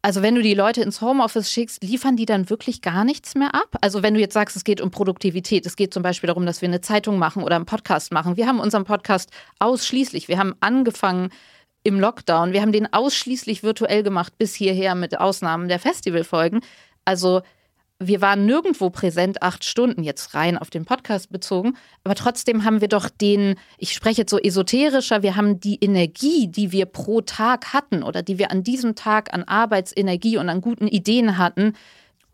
[0.08, 3.54] also wenn du die Leute ins Homeoffice schickst, liefern die dann wirklich gar nichts mehr
[3.54, 3.76] ab?
[3.82, 6.62] Also wenn du jetzt sagst, es geht um Produktivität, es geht zum Beispiel darum, dass
[6.62, 8.38] wir eine Zeitung machen oder einen Podcast machen.
[8.38, 9.28] Wir haben unseren Podcast
[9.58, 11.28] ausschließlich, wir haben angefangen
[11.82, 16.60] im Lockdown, wir haben den ausschließlich virtuell gemacht bis hierher mit Ausnahmen der Festivalfolgen.
[17.04, 17.42] Also
[18.00, 21.76] wir waren nirgendwo präsent, acht Stunden, jetzt rein auf den Podcast bezogen.
[22.04, 26.46] Aber trotzdem haben wir doch den, ich spreche jetzt so esoterischer, wir haben die Energie,
[26.46, 30.60] die wir pro Tag hatten oder die wir an diesem Tag an Arbeitsenergie und an
[30.60, 31.74] guten Ideen hatten,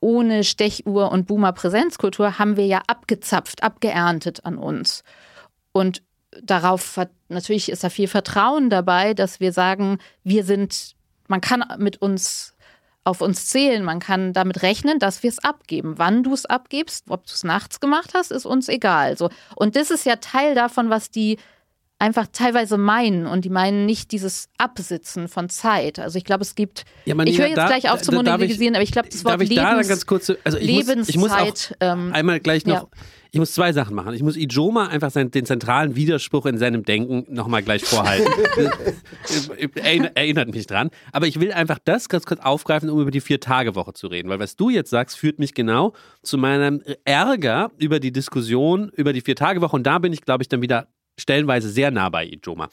[0.01, 5.03] ohne Stechuhr und Boomer-Präsenzkultur, haben wir ja abgezapft, abgeerntet an uns.
[5.73, 6.03] Und
[6.43, 10.95] darauf natürlich ist da viel Vertrauen dabei, dass wir sagen, wir sind,
[11.27, 12.54] man kann mit uns
[13.05, 15.95] auf uns zählen, man kann damit rechnen, dass wir es abgeben.
[15.99, 19.19] Wann du es abgibst, ob du es nachts gemacht hast, ist uns egal.
[19.19, 19.29] So.
[19.55, 21.39] Und das ist ja Teil davon, was die
[22.05, 25.99] einfach teilweise meinen und die meinen nicht dieses Absitzen von Zeit.
[25.99, 28.19] Also ich glaube, es gibt, Ja, aber ich höre jetzt da- gleich auf zu da-
[28.19, 30.71] monologisieren, aber ich glaube, das Darf Wort ich da dann Lebens, ganz kurz, also ich
[30.87, 32.87] muss, ich muss auch Lebenszeit, ähm, einmal gleich noch, ja.
[33.33, 34.15] ich muss zwei Sachen machen.
[34.15, 38.31] Ich muss Ijoma einfach seinen, den zentralen Widerspruch in seinem Denken nochmal gleich vorhalten.
[39.77, 40.91] Erinner- Erinnert mich dran.
[41.13, 44.29] Aber ich will einfach das ganz kurz aufgreifen, um über die Vier-Tage-Woche zu reden.
[44.29, 45.93] Weil was du jetzt sagst, führt mich genau
[46.23, 49.75] zu meinem Ärger über die Diskussion über die Vier-Tage-Woche.
[49.77, 50.87] Und da bin ich, glaube ich, dann wieder
[51.19, 52.69] stellenweise sehr nah bei Ijoma.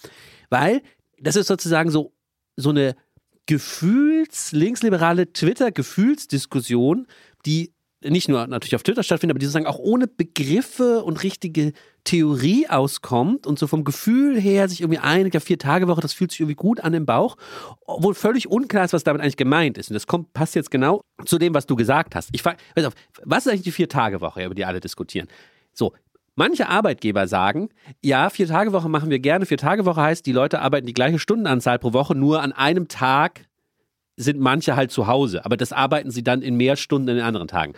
[0.50, 0.82] Weil
[1.20, 2.14] das ist sozusagen so,
[2.56, 2.96] so eine
[3.46, 7.08] Gefühls-, linksliberale Twitter-Gefühlsdiskussion,
[7.46, 7.74] die
[8.04, 11.74] nicht nur natürlich auf Twitter stattfindet, aber die sozusagen auch ohne Begriffe und richtige
[12.04, 16.14] Theorie auskommt und so vom Gefühl her sich irgendwie einigt, ja, vier Tage Woche, das
[16.14, 17.38] fühlt sich irgendwie gut an im Bauch,
[17.86, 19.92] obwohl völlig unklar ist, was damit eigentlich gemeint ist.
[19.92, 22.30] Und das kommt, passt jetzt genau zu dem, was du gesagt hast.
[22.32, 22.58] Ich frage,
[23.24, 25.28] was ist eigentlich die vier Tage Woche, über die alle diskutieren?
[25.74, 25.94] So,
[26.36, 27.70] Manche Arbeitgeber sagen,
[28.02, 29.46] ja, vier Tage Woche machen wir gerne.
[29.46, 32.88] Vier Tage Woche heißt, die Leute arbeiten die gleiche Stundenanzahl pro Woche, nur an einem
[32.88, 33.42] Tag
[34.16, 37.26] sind manche halt zu Hause, aber das arbeiten sie dann in mehr Stunden in den
[37.26, 37.74] anderen Tagen.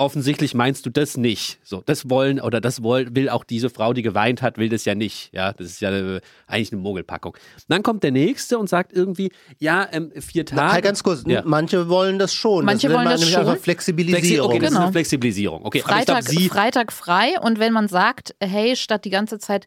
[0.00, 1.58] Offensichtlich meinst du das nicht.
[1.62, 4.86] So, das wollen oder das will, will auch diese Frau, die geweint hat, will das
[4.86, 5.28] ja nicht.
[5.34, 7.36] Ja, das ist ja äh, eigentlich eine Mogelpackung.
[7.68, 10.72] Dann kommt der nächste und sagt irgendwie, ja, ähm, vier Tage.
[10.72, 11.42] Halt ganz kurz, Ja.
[11.44, 12.64] manche wollen das schon.
[12.64, 13.46] Manche das wollen man das nämlich schon.
[13.46, 14.22] einfach Flexibilisierung.
[14.22, 14.82] Flexi okay, das ist Genau.
[14.84, 15.64] eine Flexibilisierung.
[15.66, 19.10] Okay, aber ich Freitag, glaube, sie Freitag frei und wenn man sagt, hey, statt die
[19.10, 19.66] ganze Zeit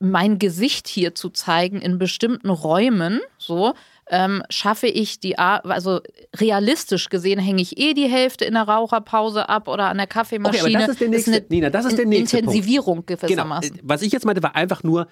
[0.00, 3.72] mein Gesicht hier zu zeigen in bestimmten Räumen, so
[4.08, 6.00] ähm, schaffe ich die, Ar also
[6.36, 10.62] realistisch gesehen hänge ich eh die Hälfte in der Raucherpause ab oder an der Kaffeemaschine.
[10.64, 12.54] Okay, aber das ist der nächste- eine Nina, das ist der nächste Punkt.
[12.54, 13.20] Intensivierung Genau.
[13.20, 13.76] gewissermaßen.
[13.78, 15.08] Äh, Was ich jetzt meinte, war einfach nur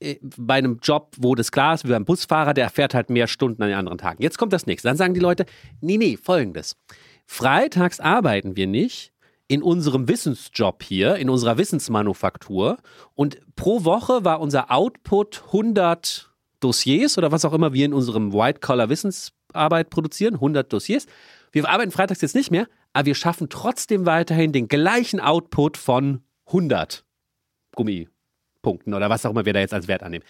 [0.00, 3.26] äh, bei einem Job, wo das klar ist, wie beim Busfahrer, der fährt halt mehr
[3.26, 4.22] Stunden an den anderen Tagen.
[4.22, 4.88] Jetzt kommt das nächste.
[4.88, 5.46] Dann sagen die Leute,
[5.80, 6.76] nee, nee, folgendes.
[7.24, 9.12] Freitags arbeiten wir nicht
[9.48, 12.76] in unserem Wissensjob hier, in unserer Wissensmanufaktur
[13.14, 16.30] und pro Woche war unser Output 100
[16.66, 21.06] Dossiers oder was auch immer wir in unserem White-Collar-Wissensarbeit produzieren, 100 Dossiers.
[21.52, 26.22] Wir arbeiten freitags jetzt nicht mehr, aber wir schaffen trotzdem weiterhin den gleichen Output von
[26.46, 27.04] 100
[28.62, 30.24] Punkten oder was auch immer wir da jetzt als Wert annehmen.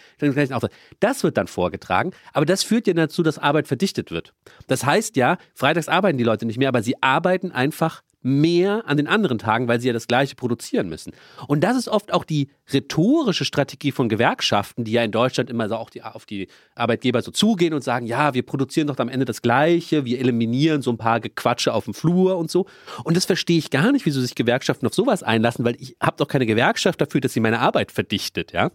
[1.01, 4.35] Das wird dann vorgetragen, aber das führt ja dazu, dass Arbeit verdichtet wird.
[4.67, 8.97] Das heißt ja, freitags arbeiten die Leute nicht mehr, aber sie arbeiten einfach mehr an
[8.97, 11.13] den anderen Tagen, weil sie ja das Gleiche produzieren müssen.
[11.47, 15.69] Und das ist oft auch die rhetorische Strategie von Gewerkschaften, die ja in Deutschland immer
[15.69, 19.09] so auch die, auf die Arbeitgeber so zugehen und sagen, ja, wir produzieren doch am
[19.09, 22.67] Ende das Gleiche, wir eliminieren so ein paar Gequatsche auf dem Flur und so.
[23.05, 26.17] Und das verstehe ich gar nicht, wieso sich Gewerkschaften auf sowas einlassen, weil ich habe
[26.17, 28.71] doch keine Gewerkschaft dafür, dass sie meine Arbeit verdichtet, ja.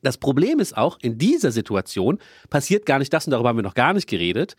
[0.00, 2.18] Das Problem ist auch, in dieser Situation
[2.50, 4.54] passiert gar nicht das, und darüber haben wir noch gar nicht geredet,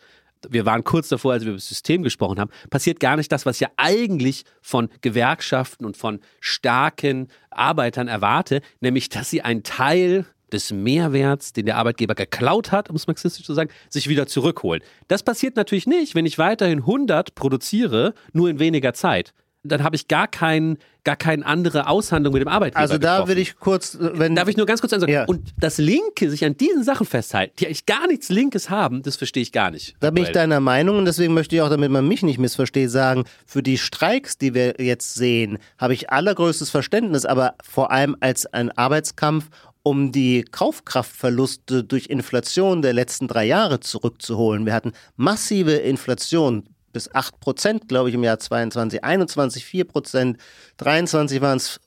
[0.48, 3.46] wir waren kurz davor, als wir über das System gesprochen haben, passiert gar nicht das,
[3.46, 9.62] was ich ja eigentlich von Gewerkschaften und von starken Arbeitern erwarte, nämlich dass sie einen
[9.62, 14.26] Teil des Mehrwerts, den der Arbeitgeber geklaut hat, um es marxistisch zu sagen, sich wieder
[14.26, 14.82] zurückholen.
[15.08, 19.32] Das passiert natürlich nicht, wenn ich weiterhin 100 produziere, nur in weniger Zeit
[19.62, 22.80] dann habe ich gar keinen gar keine andere Aushandlung mit dem Arbeitgeber.
[22.80, 23.30] Also da getroffen.
[23.30, 25.10] will ich kurz, wenn darf ich nur ganz kurz sagen.
[25.10, 25.24] Ja.
[25.24, 29.16] Und das Linke sich an diesen Sachen festhalten, die eigentlich gar nichts Linkes haben, das
[29.16, 29.94] verstehe ich gar nicht.
[30.00, 32.90] Da bin ich deiner Meinung und deswegen möchte ich auch, damit man mich nicht missversteht,
[32.90, 38.16] sagen, für die Streiks, die wir jetzt sehen, habe ich allergrößtes Verständnis, aber vor allem
[38.20, 39.48] als ein Arbeitskampf
[39.82, 44.66] um die Kaufkraftverluste durch Inflation der letzten drei Jahre zurückzuholen.
[44.66, 50.38] Wir hatten massive Inflation, bis 8 Prozent, glaube ich, im Jahr 22, 21 4 Prozent,
[50.78, 51.80] 23 waren es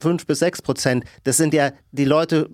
[0.00, 1.04] 5 bis 6 Prozent.
[1.24, 2.50] Das sind ja, die Leute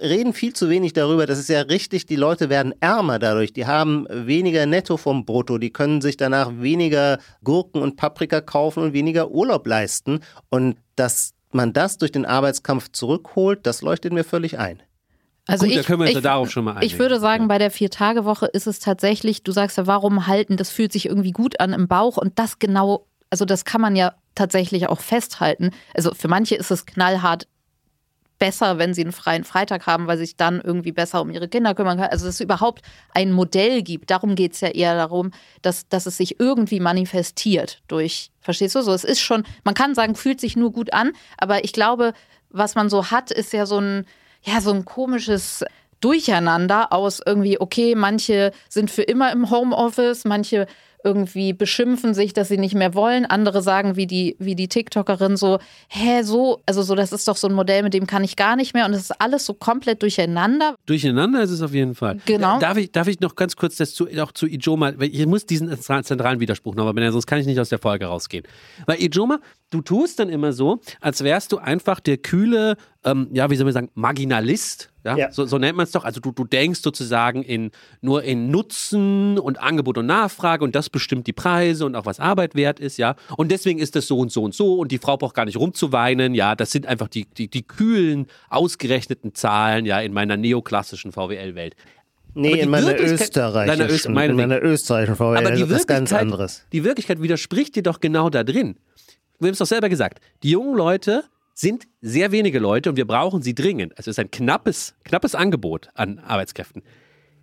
[0.00, 1.26] reden viel zu wenig darüber.
[1.26, 3.52] Das ist ja richtig, die Leute werden ärmer dadurch.
[3.52, 5.58] Die haben weniger Netto vom Brutto.
[5.58, 10.20] Die können sich danach weniger Gurken und Paprika kaufen und weniger Urlaub leisten.
[10.50, 14.82] Und dass man das durch den Arbeitskampf zurückholt, das leuchtet mir völlig ein.
[15.46, 17.48] Also Gut, ich, da können wir uns ich, ja darauf schon mal Ich würde sagen,
[17.48, 21.32] bei der Vier-Tage-Woche ist es tatsächlich, du sagst ja, warum halten, das fühlt sich irgendwie
[21.32, 25.70] gut an im Bauch und das genau, also das kann man ja tatsächlich auch festhalten.
[25.94, 27.48] Also für manche ist es knallhart
[28.38, 31.48] besser, wenn sie einen freien Freitag haben, weil sie sich dann irgendwie besser um ihre
[31.48, 32.10] Kinder kümmern können.
[32.10, 32.82] Also dass es überhaupt
[33.14, 34.10] ein Modell gibt.
[34.10, 35.30] Darum geht es ja eher darum,
[35.62, 38.92] dass, dass es sich irgendwie manifestiert durch, verstehst du so?
[38.92, 42.14] Es ist schon, man kann sagen, fühlt sich nur gut an, aber ich glaube,
[42.50, 44.06] was man so hat, ist ja so ein,
[44.42, 45.64] ja, so ein komisches
[46.00, 50.66] Durcheinander aus irgendwie, okay, manche sind für immer im Homeoffice, manche
[51.04, 53.24] irgendwie beschimpfen sich, dass sie nicht mehr wollen.
[53.26, 57.36] Andere sagen, wie die, wie die TikTokerin so, hä, so, also so, das ist doch
[57.36, 58.86] so ein Modell, mit dem kann ich gar nicht mehr.
[58.86, 60.74] Und es ist alles so komplett durcheinander.
[60.86, 62.18] Durcheinander ist es auf jeden Fall.
[62.26, 62.58] Genau.
[62.58, 65.46] Darf ich, darf ich noch ganz kurz das zu, auch zu Ijoma, weil ich muss
[65.46, 68.44] diesen zentralen Widerspruch noch, aber sonst kann ich nicht aus der Folge rausgehen.
[68.86, 69.40] Weil Ijoma,
[69.70, 73.64] du tust dann immer so, als wärst du einfach der kühle, ähm, ja, wie soll
[73.64, 74.91] man sagen, Marginalist.
[75.04, 75.32] Ja, Ja.
[75.32, 76.04] So, so nennt man es doch.
[76.04, 80.88] Also du, du denkst sozusagen in, nur in Nutzen und Angebot und Nachfrage und das
[80.90, 83.16] bestimmt die Preise und auch was Arbeit wert ist, ja.
[83.36, 85.56] Und deswegen ist das so und so und so und die Frau braucht gar nicht
[85.56, 86.54] rumzuweinen, ja.
[86.54, 91.74] Das sind einfach die, die, die kühlen, ausgerechneten Zahlen, ja, in meiner neoklassischen VWL-Welt.
[92.34, 94.48] Nee, in meiner österreichischen, Öst- in meinetwegen.
[94.48, 96.64] meiner österreichischen VWL, Aber die ist ganz Wirklichkeit, anderes.
[96.72, 98.76] die Wirklichkeit widerspricht dir doch genau da drin.
[99.38, 100.20] Wir haben es doch selber gesagt.
[100.42, 101.24] Die jungen Leute
[101.62, 103.92] sind sehr wenige Leute und wir brauchen sie dringend.
[103.96, 106.82] Also es ist ein knappes, knappes Angebot an Arbeitskräften.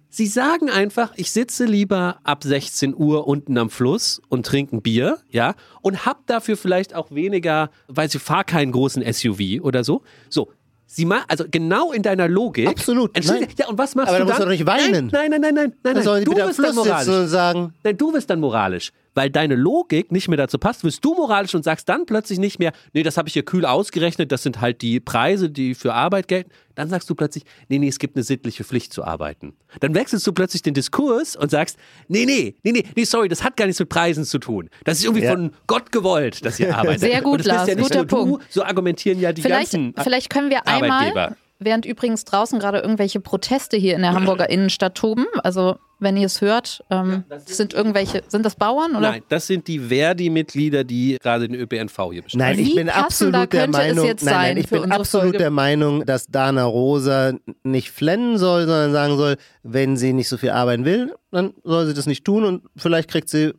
[0.10, 4.82] Sie sagen einfach, ich sitze lieber ab 16 Uhr unten am Fluss und trinke ein
[4.82, 9.84] Bier, ja, und hab dafür vielleicht auch weniger, weil ich fahre keinen großen SUV oder
[9.84, 10.02] so.
[10.30, 10.52] So.
[10.92, 12.68] Sie ma also genau in deiner Logik.
[12.68, 13.48] Absolut, nein.
[13.60, 14.48] Ja, und was machst Aber du da musst dann?
[14.50, 15.10] du doch nicht weinen.
[15.14, 16.20] Nein, nein, nein, nein, nein, Dann nein.
[16.22, 17.30] die Du wirst dann moralisch.
[17.30, 18.92] sagen, Nein, du wirst dann moralisch.
[19.16, 22.60] Weil deine Logik nicht mehr dazu passt, wirst du moralisch und sagst dann plötzlich nicht
[22.60, 25.94] mehr, nee, das habe ich hier kühl ausgerechnet, das sind halt die Preise, die für
[25.94, 26.52] Arbeit gelten.
[26.76, 29.54] Dann sagst du plötzlich, nee, nee, es gibt eine sittliche Pflicht zu arbeiten.
[29.82, 33.44] Dann wechselst du plötzlich den Diskurs und sagst, nee, nee, nee, nee, nee, sorry, das
[33.44, 34.70] hat gar nichts mit Preisen zu tun.
[34.86, 35.32] Das ist irgendwie Ja.
[35.32, 37.02] von Gott gewollt, dass ihr arbeitet.
[37.02, 38.46] Sehr gut, und das bist Lars, ja nicht guter nur du, Punkt.
[38.54, 41.36] so argumentieren ja die Vielleicht, ganzen vielleicht können wir einmal, Arbeitgeber.
[41.60, 46.28] Während übrigens draußen gerade irgendwelche Proteste hier in der Hamburger Innenstadt toben, also wenn ihr
[46.28, 49.12] es hört, ähm, sind irgendwelche, sind das Bauern oder?
[49.12, 52.46] Nein, das sind die Verdi-Mitglieder, die gerade den ÖPNV hier bestellen.
[52.46, 55.38] Nein, ich Wie bin absolut der Meinung, jetzt nein, nein, ich bin absolut Folge?
[55.38, 57.34] der Meinung, dass Dana Rosa
[57.64, 61.86] nicht flennen soll, sondern sagen soll, wenn sie nicht so viel arbeiten will, dann soll
[61.88, 63.54] sie das nicht tun und vielleicht kriegt sie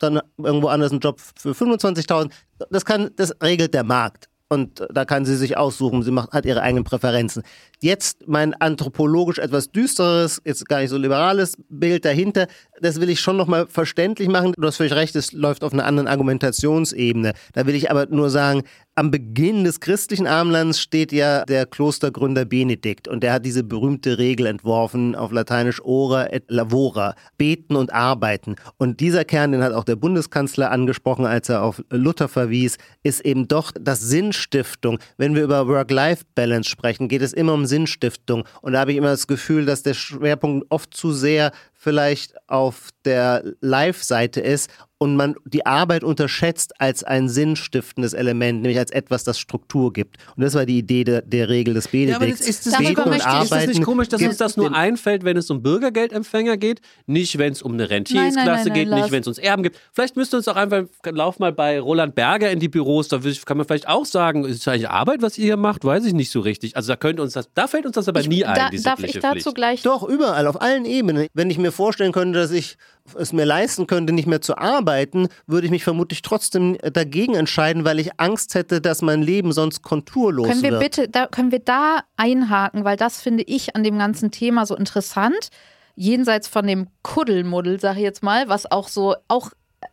[0.00, 2.30] dann irgendwo anders einen Job für 25.000.
[2.70, 4.27] Das kann, das regelt der Markt.
[4.50, 7.42] Und da kann sie sich aussuchen, sie macht, hat ihre eigenen Präferenzen.
[7.80, 12.46] Jetzt mein anthropologisch etwas düsteres, jetzt gar nicht so liberales Bild dahinter,
[12.80, 14.54] das will ich schon nochmal verständlich machen.
[14.56, 17.34] Du hast völlig recht, es läuft auf einer anderen Argumentationsebene.
[17.52, 18.62] Da will ich aber nur sagen,
[18.98, 24.18] am Beginn des christlichen Abendlands steht ja der Klostergründer Benedikt und der hat diese berühmte
[24.18, 28.56] Regel entworfen auf Lateinisch ora et lavora, beten und arbeiten.
[28.76, 33.20] Und dieser Kern, den hat auch der Bundeskanzler angesprochen, als er auf Luther verwies, ist
[33.20, 34.98] eben doch das Sinnstiftung.
[35.16, 38.42] Wenn wir über Work-Life-Balance sprechen, geht es immer um Sinnstiftung.
[38.62, 41.52] Und da habe ich immer das Gefühl, dass der Schwerpunkt oft zu sehr
[41.88, 48.78] vielleicht auf der Live-Seite ist und man die Arbeit unterschätzt als ein sinnstiftendes Element, nämlich
[48.78, 50.16] als etwas, das Struktur gibt.
[50.36, 52.20] Und das war die Idee der, der Regel des Benedikts.
[52.20, 54.56] Ja, aber das ist, das Beten und Arbeiten ist das nicht komisch, dass uns das
[54.56, 59.12] nur einfällt, wenn es um Bürgergeldempfänger geht, nicht wenn es um eine Rentiersklasse geht, nicht
[59.12, 59.78] wenn es uns Erben gibt.
[59.92, 63.56] Vielleicht müsste uns auch einfach, lauf mal bei Roland Berger in die Büros, da kann
[63.56, 65.84] man vielleicht auch sagen, ist es eigentlich Arbeit, was ihr hier macht?
[65.84, 66.76] Weiß ich nicht so richtig.
[66.76, 69.02] Also da könnte uns das, da fällt uns das aber ich, nie ein, da, Darf
[69.04, 69.54] ich dazu Pflicht.
[69.54, 69.82] gleich?
[69.82, 71.28] Doch, überall, auf allen Ebenen.
[71.34, 72.76] Wenn ich mir vorstellen könnte, dass ich
[73.16, 77.84] es mir leisten könnte, nicht mehr zu arbeiten, würde ich mich vermutlich trotzdem dagegen entscheiden,
[77.84, 80.82] weil ich Angst hätte, dass mein Leben sonst konturlos können wir wird.
[80.82, 84.76] Bitte, da, können wir da einhaken, weil das finde ich an dem ganzen Thema so
[84.76, 85.50] interessant.
[85.94, 89.52] Jenseits von dem Kuddelmuddel, sage ich jetzt mal, was auch so, auch,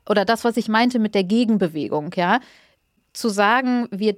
[0.10, 2.40] oder das, was ich meinte mit der Gegenbewegung, ja,
[3.14, 4.18] zu sagen, wir,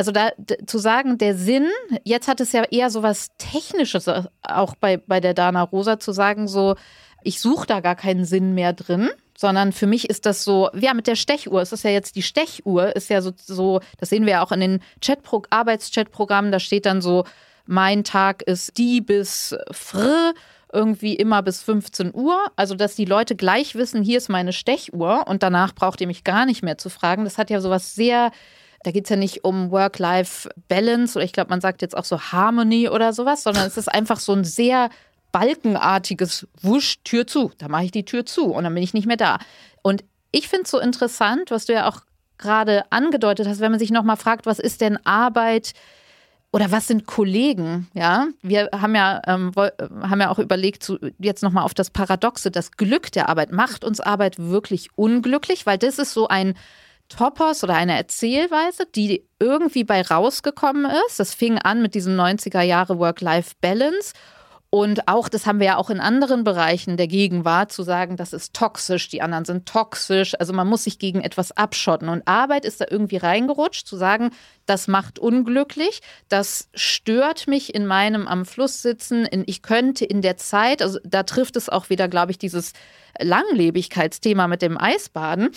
[0.00, 0.30] also da
[0.66, 1.68] zu sagen, der Sinn,
[2.04, 6.00] jetzt hat es ja eher so was Technisches, äh, auch bei, bei der Dana Rosa,
[6.00, 6.76] zu sagen, so,
[7.22, 10.94] ich suche da gar keinen Sinn mehr drin, sondern für mich ist das so, ja,
[10.94, 14.24] mit der Stechuhr, es ist ja jetzt die Stechuhr, ist ja so, so das sehen
[14.24, 17.24] wir ja auch in den Chatpro Arbeitschatprogrammen, da steht dann so,
[17.66, 20.32] mein Tag ist die bis fr,
[20.72, 22.38] irgendwie immer bis 15 Uhr.
[22.56, 26.24] Also, dass die Leute gleich wissen, hier ist meine Stechuhr und danach braucht ihr mich
[26.24, 27.24] gar nicht mehr zu fragen.
[27.24, 28.30] Das hat ja sowas sehr,
[28.82, 32.20] da geht es ja nicht um Work-Life-Balance oder ich glaube, man sagt jetzt auch so
[32.20, 34.88] Harmony oder sowas, sondern es ist einfach so ein sehr
[35.32, 37.52] balkenartiges Wusch, Tür zu.
[37.58, 39.38] Da mache ich die Tür zu und dann bin ich nicht mehr da.
[39.82, 42.00] Und ich finde es so interessant, was du ja auch
[42.38, 45.74] gerade angedeutet hast, wenn man sich nochmal fragt, was ist denn Arbeit
[46.52, 47.88] oder was sind Kollegen?
[47.94, 52.50] Ja, wir haben ja, ähm, haben ja auch überlegt, zu, jetzt nochmal auf das Paradoxe,
[52.50, 53.52] das Glück der Arbeit.
[53.52, 55.66] Macht uns Arbeit wirklich unglücklich?
[55.66, 56.54] Weil das ist so ein
[57.10, 61.20] Topos oder eine Erzählweise, die irgendwie bei rausgekommen ist.
[61.20, 64.14] Das fing an mit diesem 90er Jahre Work-Life-Balance
[64.72, 68.32] und auch, das haben wir ja auch in anderen Bereichen der Gegenwart, zu sagen, das
[68.32, 70.38] ist toxisch, die anderen sind toxisch.
[70.38, 72.08] Also man muss sich gegen etwas abschotten.
[72.08, 74.30] Und Arbeit ist da irgendwie reingerutscht, zu sagen,
[74.66, 79.26] das macht unglücklich, das stört mich in meinem am Fluss sitzen.
[79.26, 82.72] In, ich könnte in der Zeit, also da trifft es auch wieder, glaube ich, dieses
[83.18, 85.50] Langlebigkeitsthema mit dem Eisbaden.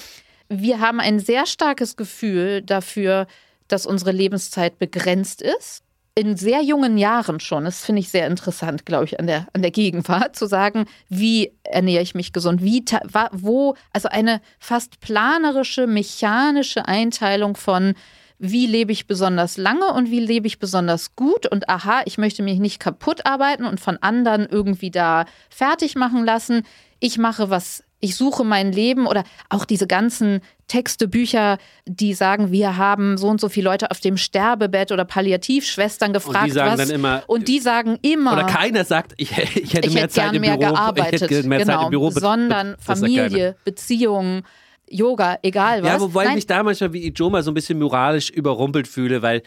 [0.55, 3.25] Wir haben ein sehr starkes Gefühl dafür,
[3.67, 5.83] dass unsere Lebenszeit begrenzt ist.
[6.15, 9.63] In sehr jungen Jahren schon, das finde ich sehr interessant, glaube ich, an der, an
[9.63, 12.85] der Gegenwart, zu sagen, wie ernähre ich mich gesund, wie,
[13.31, 17.95] wo, also eine fast planerische, mechanische Einteilung von,
[18.37, 21.47] wie lebe ich besonders lange und wie lebe ich besonders gut?
[21.47, 26.25] Und aha, ich möchte mich nicht kaputt arbeiten und von anderen irgendwie da fertig machen
[26.25, 26.61] lassen.
[26.99, 32.51] Ich mache was ich suche mein Leben oder auch diese ganzen Texte, Bücher, die sagen,
[32.51, 36.39] wir haben so und so viele Leute auf dem Sterbebett oder Palliativschwestern gefragt.
[36.39, 37.23] Und die sagen was, dann immer.
[37.27, 38.33] Und die sagen immer.
[38.33, 40.73] Oder keiner sagt, ich, ich hätte ich mehr hätte Zeit im mehr Büro.
[40.73, 42.09] Gearbeitet, ich hätte mehr genau, Zeit im Büro.
[42.11, 44.43] Sondern Familie, Beziehungen.
[44.89, 45.89] Yoga, egal was.
[45.89, 46.31] Ja, wobei Nein.
[46.31, 49.43] ich mich da manchmal wie Ijoma so ein bisschen moralisch überrumpelt fühle, weil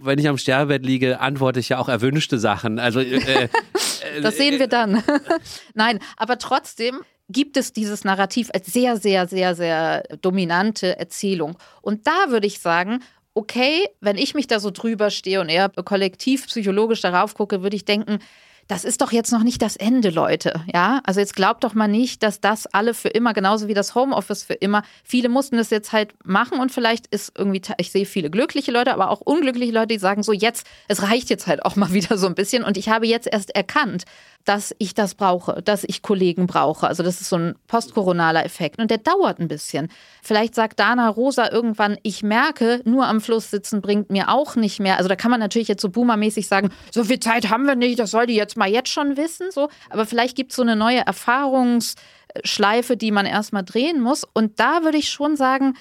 [0.00, 2.78] wenn ich am Sterbebett liege, antworte ich ja auch erwünschte Sachen.
[2.78, 3.48] Also äh, äh
[4.22, 5.02] das sehen wir dann.
[5.74, 11.56] Nein, aber trotzdem gibt es dieses Narrativ als sehr, sehr, sehr, sehr dominante Erzählung.
[11.80, 13.00] Und da würde ich sagen,
[13.34, 17.76] okay, wenn ich mich da so drüber stehe und eher kollektiv psychologisch darauf gucke, würde
[17.76, 18.20] ich denken,
[18.68, 20.64] das ist doch jetzt noch nicht das Ende, Leute.
[20.72, 23.94] Ja, also jetzt glaubt doch mal nicht, dass das alle für immer, genauso wie das
[23.94, 28.06] Homeoffice für immer, viele mussten das jetzt halt machen und vielleicht ist irgendwie, ich sehe
[28.06, 31.64] viele glückliche Leute, aber auch unglückliche Leute, die sagen so, jetzt, es reicht jetzt halt
[31.64, 34.04] auch mal wieder so ein bisschen und ich habe jetzt erst erkannt,
[34.44, 36.86] dass ich das brauche, dass ich Kollegen brauche.
[36.86, 39.88] Also das ist so ein postkoronaler Effekt und der dauert ein bisschen.
[40.22, 44.80] Vielleicht sagt Dana Rosa irgendwann, ich merke, nur am Fluss sitzen bringt mir auch nicht
[44.80, 44.98] mehr.
[44.98, 47.98] Also da kann man natürlich jetzt so boomermäßig sagen, so viel Zeit haben wir nicht,
[47.98, 49.70] das soll die jetzt mal jetzt schon wissen, so.
[49.88, 54.24] Aber vielleicht gibt es so eine neue Erfahrungsschleife, die man erstmal drehen muss.
[54.34, 55.74] Und da würde ich schon sagen,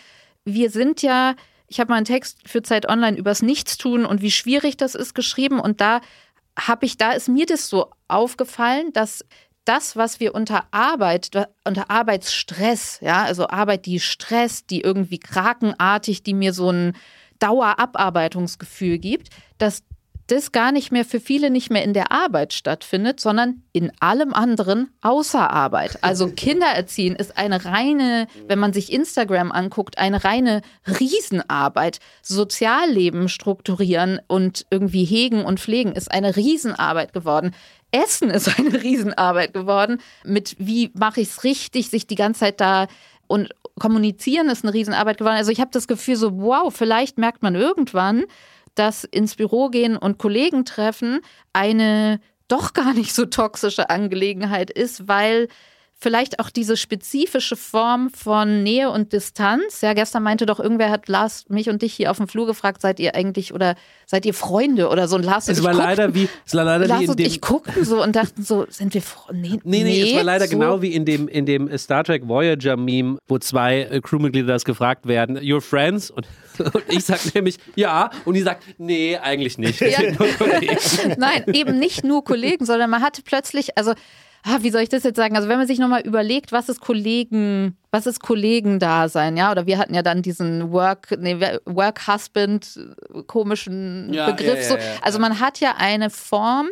[0.46, 1.36] wir sind ja
[1.74, 5.16] ich habe mal einen Text für Zeit Online übers Nichtstun und wie schwierig das ist
[5.16, 5.60] geschrieben.
[5.60, 6.02] Und da
[6.58, 9.26] habe ich, da ist mir das so aufgefallen, dass
[9.66, 11.32] das, was wir unter Arbeit,
[11.66, 16.94] unter Arbeitsstress, ja, also Arbeit, die stresst, die irgendwie krakenartig, die mir so ein
[17.40, 19.84] Dauerabarbeitungsgefühl gibt, dass
[20.28, 24.34] das gar nicht mehr für viele nicht mehr in der Arbeit stattfindet, sondern in allem
[24.34, 25.98] anderen außer Arbeit.
[26.02, 32.00] Also Kindererziehen ist eine reine, wenn man sich Instagram anguckt, eine reine Riesenarbeit.
[32.22, 37.54] Sozialleben strukturieren und irgendwie hegen und pflegen ist eine Riesenarbeit geworden.
[37.92, 40.00] Essen ist eine Riesenarbeit geworden.
[40.24, 42.88] Mit wie mache ich es richtig, sich die ganze Zeit da
[43.28, 43.50] und
[43.80, 45.36] kommunizieren ist eine Riesenarbeit geworden.
[45.36, 48.26] Also ich habe das Gefühl so, wow, vielleicht merkt man irgendwann,
[48.76, 51.22] dass ins Büro gehen und Kollegen treffen
[51.54, 55.48] eine doch gar nicht so toxische Angelegenheit ist, weil
[56.04, 59.80] vielleicht auch diese spezifische Form von Nähe und Distanz.
[59.82, 62.82] Ja, gestern meinte doch irgendwer hat Lars mich und dich hier auf dem Flur gefragt,
[62.82, 63.76] seid ihr eigentlich oder
[64.06, 65.16] seid ihr Freunde oder so?
[65.16, 67.10] Und Lars es und war ich leider guckten, wie, es war leider Lars wie in
[67.10, 69.42] und dem, ich guckten so und dachten so, sind wir Freunde?
[69.42, 70.52] Nee, Nee, nee, es war leider so.
[70.52, 74.66] genau wie in dem, in dem Star Trek Voyager Meme, wo zwei äh, Crewmitglieder das
[74.66, 76.12] gefragt werden, your friends?
[76.12, 76.28] Und,
[76.60, 78.10] und ich sag nämlich, ja.
[78.26, 79.80] Und die sagt, nee, eigentlich nicht.
[79.80, 80.00] Ja.
[80.00, 81.16] sind nur Kollegen.
[81.18, 83.94] Nein, eben nicht nur Kollegen, sondern man hatte plötzlich, also
[84.44, 85.36] ah, wie soll ich das jetzt sagen?
[85.36, 89.52] Also wenn man sich nochmal überlegt, was ist Kollegen, was ist Kollegendasein, ja?
[89.52, 92.80] Oder wir hatten ja dann diesen Work, nee, Work Husband
[93.14, 94.70] äh, komischen Ja, Begriff.
[94.70, 95.00] ja, ja, so.
[95.02, 96.68] also man hat ja eine Form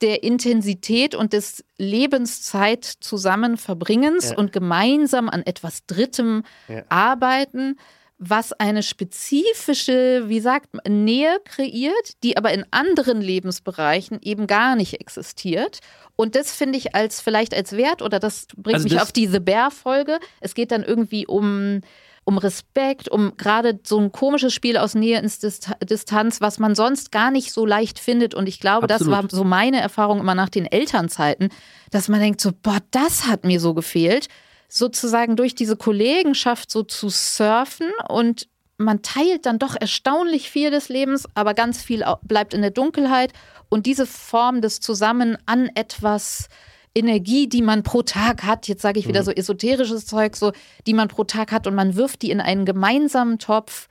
[0.00, 6.42] der Intensität und des Lebenszeit zusammen Verbringens und gemeinsam an etwas Drittem
[6.88, 7.76] arbeiten,
[8.18, 14.76] was eine spezifische, wie sagt man, Nähe kreiert, die aber in anderen Lebensbereichen eben gar
[14.76, 15.78] nicht existiert.
[16.16, 19.12] Und das finde ich als vielleicht als Wert oder das bringt Also mich das- auf
[19.12, 20.18] diese Bear-Folge.
[20.40, 21.80] Es geht dann irgendwie um
[22.26, 26.74] um Respekt, um gerade so ein komisches Spiel aus Nähe ins Dist Distanz, was man
[26.74, 28.34] sonst gar nicht so leicht findet.
[28.34, 29.24] Und ich glaube, das Absolut.
[29.24, 31.50] war so meine Erfahrung immer nach den Elternzeiten,
[31.90, 34.28] dass man denkt so, boah, das hat mir so gefehlt,
[34.70, 38.48] sozusagen durch diese Kollegenschaft so zu surfen und
[38.78, 43.32] man teilt dann doch erstaunlich viel des Lebens, aber ganz viel bleibt in der Dunkelheit.
[43.74, 46.48] Und diese Form des Zusammen an etwas
[46.94, 50.52] Energie, die man pro Tag hat, jetzt sage ich wieder so esoterisches Zeug, so,
[50.86, 53.88] die man pro Tag hat und man wirft die in einen gemeinsamen Topf.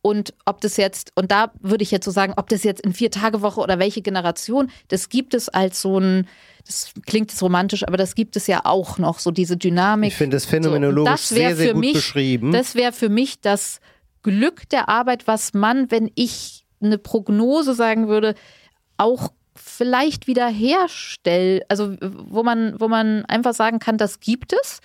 [0.00, 2.94] Und ob das jetzt, und da würde ich jetzt so sagen, ob das jetzt in
[2.94, 6.26] vier Tage Woche oder welche Generation, das gibt es als so ein,
[6.66, 10.12] das klingt jetzt romantisch, aber das gibt es ja auch noch, so diese Dynamik.
[10.12, 12.52] Ich finde das So, phänomenologisch und das sehr, sehr gut mich, beschrieben.
[12.52, 13.80] Das wäre für mich das
[14.22, 18.34] Glück der Arbeit, was man, wenn ich eine Prognose sagen würde,
[18.98, 21.64] auch vielleicht wieder herstellt.
[21.68, 24.80] Also wo man, wo man einfach sagen kann, das gibt es.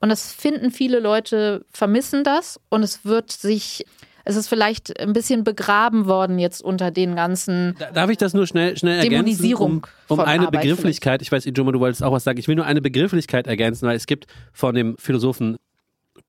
[0.00, 2.60] Und das finden viele Leute, vermissen das.
[2.68, 3.84] Und es wird sich,
[4.24, 8.34] es ist vielleicht ein bisschen begraben worden jetzt unter den ganzen Da- Darf ich das
[8.34, 9.10] nur schnell, schnell ergänzen?
[9.24, 11.22] Dämonisierung Um, um von eine Arbeit Begrifflichkeit.
[11.22, 12.38] Ich weiß, Ijoma, du wolltest auch was sagen.
[12.38, 15.56] Ich will nur eine Begrifflichkeit ergänzen, weil es gibt von dem Philosophen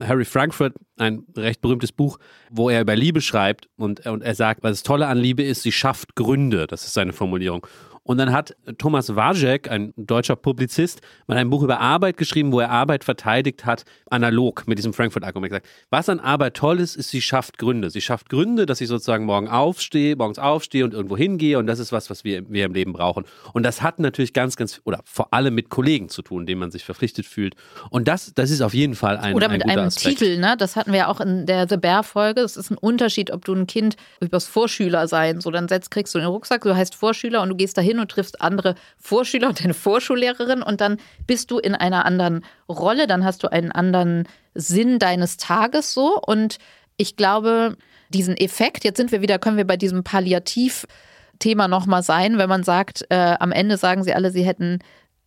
[0.02, 2.18] Harry Frankfurt ein recht berühmtes Buch,
[2.50, 5.62] wo er über Liebe schreibt und, und er sagt, was das Tolle an Liebe ist,
[5.62, 6.66] sie schafft Gründe.
[6.66, 7.66] Das ist seine Formulierung.
[8.06, 12.60] Und dann hat Thomas Wajek, ein deutscher Publizist, mal ein Buch über Arbeit geschrieben, wo
[12.60, 15.52] er Arbeit verteidigt hat, analog mit diesem Frankfurt-Argument.
[15.52, 17.90] Er sagt, was an Arbeit toll ist, ist, sie schafft Gründe.
[17.90, 21.80] Sie schafft Gründe, dass ich sozusagen morgen aufstehe, morgens aufstehe und irgendwo hingehe und das
[21.80, 23.24] ist was, was wir, wir im Leben brauchen.
[23.52, 26.70] Und das hat natürlich ganz, ganz, oder vor allem mit Kollegen zu tun, denen man
[26.70, 27.56] sich verpflichtet fühlt.
[27.90, 30.20] Und das, das ist auf jeden Fall ein, Oder ein mit guter einem Aspekt.
[30.20, 30.54] Titel, ne?
[30.56, 32.42] Das hatten wir ja auch in der The Bear-Folge.
[32.42, 36.14] Es ist ein Unterschied, ob du ein Kind übers Vorschüler sein, so dann setzt, kriegst
[36.14, 39.62] du den Rucksack, du heißt Vorschüler und du gehst dahin und triffst andere Vorschüler und
[39.62, 44.28] deine Vorschullehrerin und dann bist du in einer anderen Rolle, dann hast du einen anderen
[44.54, 46.20] Sinn deines Tages so.
[46.20, 46.58] Und
[46.96, 47.76] ich glaube,
[48.10, 52.64] diesen Effekt, jetzt sind wir wieder, können wir bei diesem Palliativ-Thema nochmal sein, wenn man
[52.64, 54.80] sagt, äh, am Ende sagen sie alle, sie hätten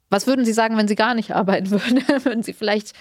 [0.10, 2.04] was würden Sie sagen, wenn Sie gar nicht arbeiten würden?
[2.26, 2.94] würden Sie vielleicht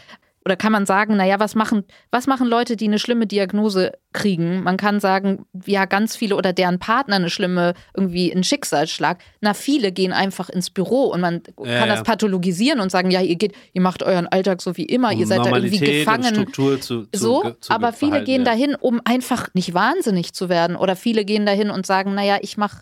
[0.48, 4.62] oder kann man sagen, naja, was machen, was machen Leute, die eine schlimme Diagnose kriegen?
[4.62, 9.18] Man kann sagen, ja, ganz viele oder deren Partner eine schlimme, irgendwie einen Schicksalsschlag.
[9.42, 11.94] Na, viele gehen einfach ins Büro und man Ja, kann ja.
[11.96, 15.18] das pathologisieren und sagen, ja, ihr geht, ihr macht euren Alltag so wie immer, ihr
[15.24, 16.34] Um seid da irgendwie Normalität gefangen.
[16.34, 18.52] Struktur zu, zu, So, ge- zu aber viele gehen ja.
[18.52, 20.76] dahin, um einfach nicht wahnsinnig zu werden.
[20.76, 22.78] Oder viele gehen dahin und sagen, naja, ich mache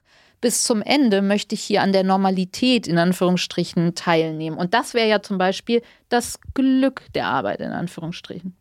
[0.47, 4.57] bis zum Ende, möchte ich hier an der Normalität in Anführungsstrichen teilnehmen.
[4.57, 8.55] Und das wäre ja zum Beispiel das Glück der Arbeit in Anführungsstrichen.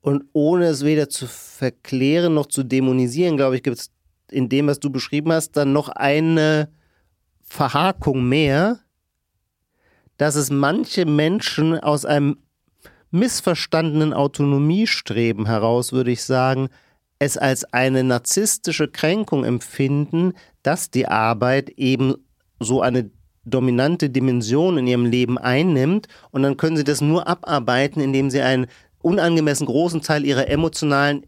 [0.00, 3.92] Und ohne es weder zu verklären noch zu dämonisieren, glaube ich, gibt es
[4.32, 6.72] in dem, was du beschrieben hast, dann noch eine
[7.44, 8.80] Verhakung mehr,
[10.16, 12.38] dass es manche Menschen aus einem
[13.12, 16.68] missverstandenen Autonomiestreben heraus, würde ich sagen,
[17.18, 22.14] es als eine narzisstische Kränkung empfinden, dass die Arbeit eben
[22.60, 23.10] so eine
[23.44, 28.40] dominante Dimension in ihrem Leben einnimmt und dann können sie das nur abarbeiten, indem sie
[28.40, 28.66] einen
[29.00, 31.26] unangemessen großen Teil ihrer emotionalen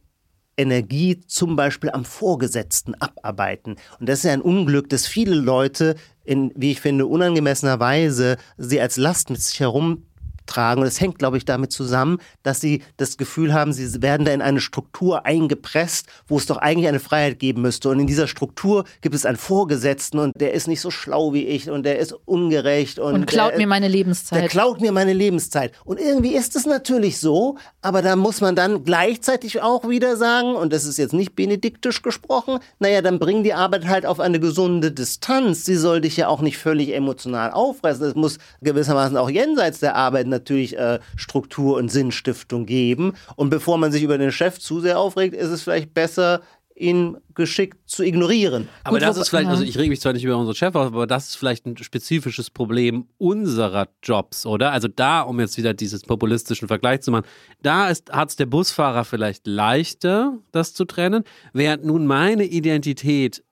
[0.57, 3.77] Energie zum Beispiel am Vorgesetzten abarbeiten.
[4.01, 8.37] Und das ist ja ein Unglück, dass viele Leute in, wie ich finde, unangemessener Weise
[8.57, 10.03] sie als Last mit sich herum
[10.49, 10.81] tragen.
[10.81, 14.33] Und es hängt, glaube ich, damit zusammen, dass sie das Gefühl haben, sie werden da
[14.33, 17.89] in eine Struktur eingepresst, wo es doch eigentlich eine Freiheit geben müsste.
[17.91, 21.45] Und in dieser Struktur gibt es einen Vorgesetzten und der ist nicht so schlau wie
[21.47, 22.99] ich und der ist ungerecht.
[22.99, 24.43] Und, Und klaut der, mir meine Lebenszeit.
[24.43, 25.73] der klaut mir meine Lebenszeit.
[25.85, 30.55] Und irgendwie ist es natürlich so, aber da muss man dann gleichzeitig auch wieder sagen,
[30.55, 34.41] und das ist jetzt nicht benediktisch gesprochen, naja, dann bring die Arbeit halt auf eine
[34.41, 35.65] gesunde Distanz.
[35.65, 38.07] Sie soll dich ja auch nicht völlig emotional auffressen.
[38.07, 43.15] Es muss gewissermaßen auch jenseits der Arbeit natürlich äh, Struktur und Sinnstiftung geben.
[43.37, 46.41] Und bevor man sich über den Chef zu sehr aufregt, ist es vielleicht besser,
[46.79, 48.69] ihn geschickt zu ignorieren.
[48.85, 50.87] Aber Gut, das ist vielleicht, also ich rege mich zwar nicht über unseren Chef auf,
[50.87, 54.73] aber das ist vielleicht ein spezifisches Problem unserer Jobs, oder?
[54.73, 57.27] Also da, um jetzt wieder diesen populistischen Vergleich zu machen,
[57.63, 63.43] da hat es der Busfahrer vielleicht leichter, das zu trennen, während nun meine Identität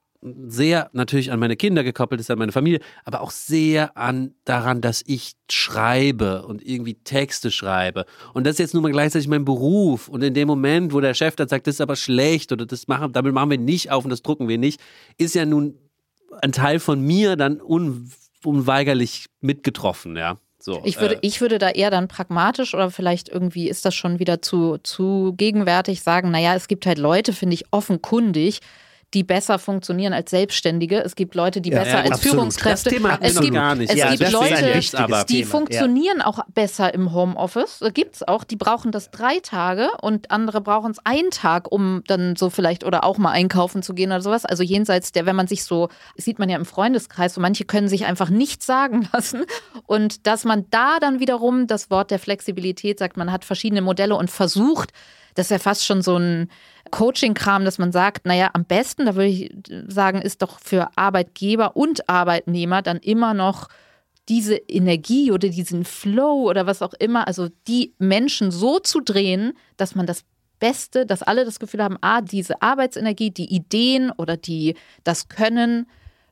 [0.49, 4.81] sehr natürlich an meine Kinder gekoppelt ist, an meine Familie, aber auch sehr an daran,
[4.81, 8.07] dass ich schreibe und irgendwie Texte schreibe.
[8.35, 10.09] Und das ist jetzt nun mal gleichzeitig mein Beruf.
[10.09, 12.89] Und in dem Moment, wo der Chef dann sagt, das ist aber schlecht oder das
[12.89, 14.81] machen, damit machen wir nicht auf und das drucken wir nicht,
[15.19, 15.79] ist ja nun
[16.43, 18.11] ein Teil von mir dann un,
[18.45, 20.39] unweigerlich mitgetroffen, ja.
[20.59, 23.95] So, Ich würde, äh, ich würde da eher dann pragmatisch oder vielleicht irgendwie ist das
[23.95, 28.61] schon wieder zu, zu gegenwärtig sagen, naja, es gibt halt Leute, finde ich, offenkundig,
[29.17, 31.03] die besser funktionieren als Selbstständige.
[31.03, 32.35] Es gibt Leute, die Ja, besser ja, als absolut.
[32.35, 32.91] Führungskräfte.
[32.91, 33.91] Das Thema es gibt, gar nicht.
[33.91, 34.79] Es Ja, gibt Leute,
[35.27, 37.79] die Thema, funktionieren auch besser im Homeoffice.
[37.81, 38.45] Da gibt es auch.
[38.45, 42.85] Die brauchen das drei Tage und andere brauchen es einen Tag, um dann so vielleicht
[42.85, 44.45] oder auch mal einkaufen zu gehen oder sowas.
[44.45, 47.65] Also jenseits der, wenn man sich so, das sieht man ja im Freundeskreis, so manche
[47.65, 49.47] können sich einfach nichts sagen lassen.
[49.87, 54.15] Und dass man da dann wiederum das Wort der Flexibilität sagt, man hat verschiedene Modelle
[54.15, 54.93] und versucht,
[55.37, 56.51] das ist ja fast schon so ein
[56.91, 59.51] Coaching-Kram, dass man sagt, naja, am besten, da würde ich
[59.89, 63.69] sagen, ist doch für Arbeitgeber und Arbeitnehmer dann immer noch
[64.29, 69.53] diese Energie oder diesen Flow oder was auch immer, also die Menschen so zu drehen,
[69.77, 70.25] dass man das
[70.59, 74.75] Beste, dass alle das Gefühl haben, ah, diese Arbeitsenergie, die Ideen oder die,
[75.05, 75.87] das Können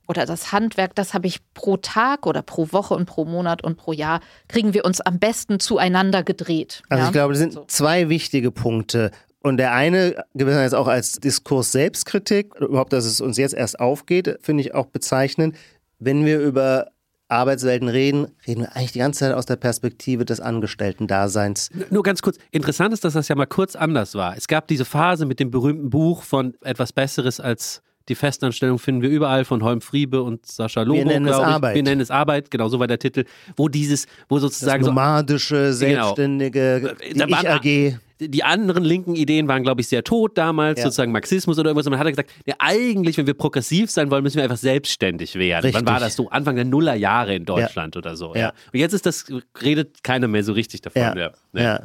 [0.07, 3.77] oder das Handwerk, das habe ich pro Tag oder pro Woche und pro Monat und
[3.77, 6.83] pro Jahr, kriegen wir uns am besten zueinander gedreht.
[6.89, 7.09] Also ja?
[7.09, 9.11] ich glaube, das sind zwei wichtige Punkte.
[9.45, 14.39] Und der eine, gewissermaßen auch als Diskurs Selbstkritik, überhaupt, dass es uns jetzt erst aufgeht,
[14.41, 15.55] finde ich auch bezeichnend.
[15.99, 16.87] Wenn wir über
[17.29, 21.69] Arbeitswelten reden, reden wir eigentlich die ganze Zeit aus der Perspektive des Angestellten-Daseins.
[21.91, 24.35] Nur ganz kurz, interessant ist, dass das ja mal kurz anders war.
[24.35, 29.03] Es gab diese Phase mit dem berühmten Buch von etwas Besseres als die Festanstellung finden
[29.03, 31.43] wir überall von Holm Friebe und Sascha Lobo, Wir nennen es ich.
[31.45, 31.75] Arbeit.
[31.75, 33.25] Wir nennen es Arbeit, genau so war der Titel,
[33.57, 35.73] wo dieses, wo Das sozusagen so nomadische, Genau.
[35.73, 37.99] selbstständige, die Da waren- Ich-AG.
[38.21, 40.85] die anderen linken Ideen waren, glaube ich, sehr tot damals, Ja.
[40.85, 41.87] sozusagen Marxismus oder irgendwas.
[41.87, 45.35] Und man hat gesagt, ja, eigentlich, wenn wir progressiv sein wollen, müssen wir einfach selbstständig
[45.35, 45.65] werden.
[45.65, 45.75] Richtig.
[45.85, 46.29] Wann war das so?
[46.31, 48.35] Anfang der Nullerjahre in Deutschland oder so.
[48.35, 48.41] Ja.
[48.41, 48.49] Ja.
[48.73, 49.27] Und jetzt ist das,
[49.63, 51.03] redet keiner mehr so richtig davon.
[51.03, 51.17] Ja.
[51.17, 51.31] Ja.
[51.55, 51.81] Ja.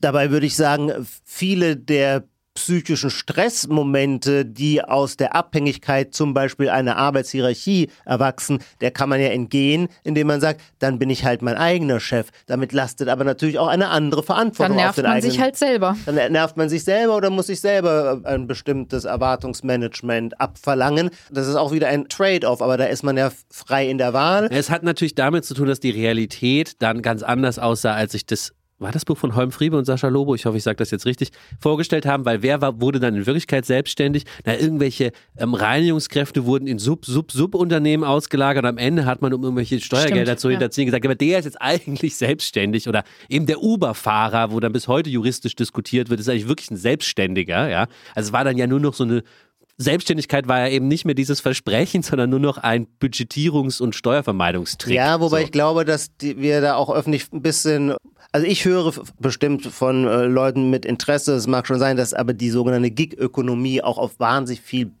[0.00, 0.92] Dabei würde ich sagen,
[1.24, 2.24] viele der
[2.56, 9.28] psychischen Stressmomente, die aus der Abhängigkeit zum Beispiel einer Arbeitshierarchie erwachsen, der kann man ja
[9.28, 12.28] entgehen, indem man sagt, dann bin ich halt mein eigener Chef.
[12.46, 15.30] Damit lastet aber natürlich auch eine andere Dann Verantwortung auf nervt den man eigenen.
[15.30, 15.96] sich halt selber.
[16.06, 21.10] Dann nervt man sich selber oder muss sich selber ein bestimmtes Erwartungsmanagement abverlangen.
[21.30, 24.48] Das ist auch wieder ein Trade-off, aber da ist man ja frei in der Wahl.
[24.50, 28.26] Es hat natürlich damit zu tun, dass die Realität dann ganz anders aussah, als ich
[28.26, 28.52] das.
[28.78, 31.06] War das Buch von Holm Friebe und Sascha Lobo, ich hoffe, ich sage das jetzt
[31.06, 34.24] richtig, vorgestellt haben, weil wer war, wurde dann in Wirklichkeit selbstständig?
[34.44, 39.80] Na, irgendwelche ähm, Reinigungskräfte wurden in Sub-Sub-Sub-Unternehmen ausgelagert und am Ende hat man um irgendwelche
[39.80, 40.52] Steuergelder Stimmt, zu ja.
[40.52, 44.88] hinterziehen gesagt, aber der ist jetzt eigentlich selbstständig oder eben der Uber-Fahrer, wo dann bis
[44.88, 47.86] heute juristisch diskutiert wird, ist eigentlich wirklich ein Selbstständiger, ja.
[48.14, 49.22] Also es war dann ja nur noch so eine
[49.78, 54.94] Selbstständigkeit war ja eben nicht mehr dieses Versprechen, sondern nur noch ein Budgetierungs- und Steuervermeidungstrick.
[54.94, 55.44] Ja, wobei so.
[55.44, 57.94] ich glaube, dass die, wir da auch öffentlich ein bisschen,
[58.32, 62.32] also ich höre bestimmt von äh, Leuten mit Interesse, es mag schon sein, dass aber
[62.32, 64.92] die sogenannte Gig-Ökonomie auch auf wahnsinnig viel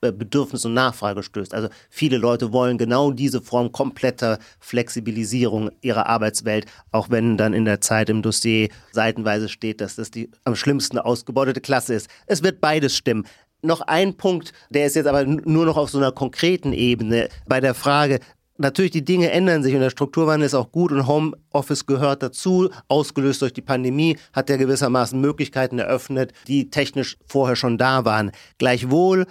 [0.00, 1.52] äh, Bedürfnis und Nachfrage stößt.
[1.54, 7.64] Also viele Leute wollen genau diese Form kompletter Flexibilisierung ihrer Arbeitswelt, auch wenn dann in
[7.64, 12.08] der Zeit im Dossier seitenweise steht, dass das die am schlimmsten ausgebeutete Klasse ist.
[12.26, 13.26] Es wird beides stimmen.
[13.62, 17.60] Noch ein Punkt, der ist jetzt aber nur noch auf so einer konkreten Ebene bei
[17.60, 18.20] der Frage,
[18.60, 22.70] Natürlich, die Dinge ändern sich und der Strukturwandel ist auch gut und Homeoffice gehört dazu.
[22.88, 28.32] Ausgelöst durch die Pandemie hat er gewissermaßen Möglichkeiten eröffnet, die technisch vorher schon da waren.
[28.58, 29.26] Gleichwohl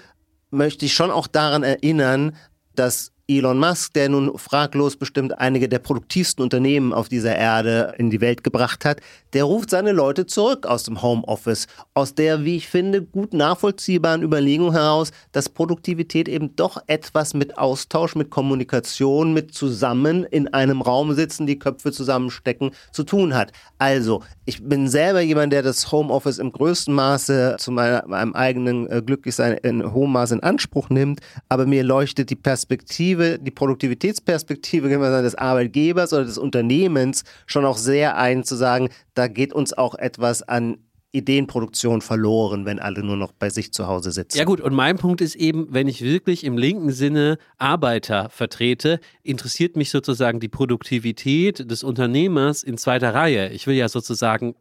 [0.50, 2.38] möchte ich schon auch daran erinnern,
[2.74, 8.10] dass Elon Musk, der nun fraglos bestimmt einige der produktivsten Unternehmen auf dieser Erde in
[8.10, 9.02] die Welt gebracht hat,
[9.34, 14.24] der ruft seine Leute zurück aus dem Homeoffice, aus der, wie ich finde, gut nachvollziehbaren
[14.24, 20.82] Überlegung heraus, dass Produktivität eben doch etwas mit Austausch, mit Kommunikation, mit zusammen in einem
[20.82, 23.52] Raum sitzen, die Köpfe zusammenstecken, zu tun hat.
[23.78, 29.02] Also, ich bin selber jemand, der das Homeoffice im größten Maße zu meinem eigenen äh,
[29.02, 31.20] Glücklichsein in hohem Maße in Anspruch nimmt,
[31.50, 38.18] aber mir leuchtet die Perspektive, die Produktivitätsperspektive des Arbeitgebers oder des Unternehmens schon auch sehr
[38.18, 40.78] ein, zu sagen, da geht uns auch etwas an
[41.12, 44.38] Ideenproduktion verloren, wenn alle nur noch bei sich zu Hause sitzen.
[44.38, 49.00] Ja gut, und mein Punkt ist eben, wenn ich wirklich im linken Sinne Arbeiter vertrete,
[49.24, 53.50] interessiert mich sozusagen die Produktivität des Unternehmers in zweiter Reihe.
[53.50, 54.56] Ich will ja sozusagen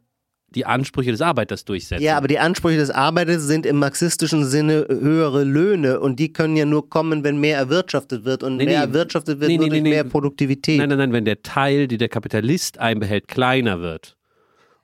[0.55, 2.01] die Ansprüche des Arbeiters durchsetzen.
[2.01, 6.55] Ja, aber die Ansprüche des Arbeiters sind im marxistischen Sinne höhere Löhne und die können
[6.55, 8.85] ja nur kommen, wenn mehr erwirtschaftet wird und Nee, mehr nee.
[8.85, 10.05] erwirtschaftet wird Nee, nur nee, mehr.
[10.05, 10.77] Produktivität.
[10.79, 14.16] Nein, nein, nein, wenn der Teil, den der Kapitalist einbehält, kleiner wird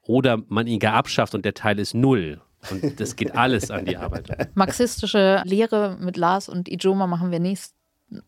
[0.06, 2.42] oder man ihn gar abschafft und der Teil ist null.
[2.70, 4.48] Und das geht alles an die Arbeiter.
[4.56, 7.76] Marxistische Lehre mit Lars und Ijoma machen wir nächst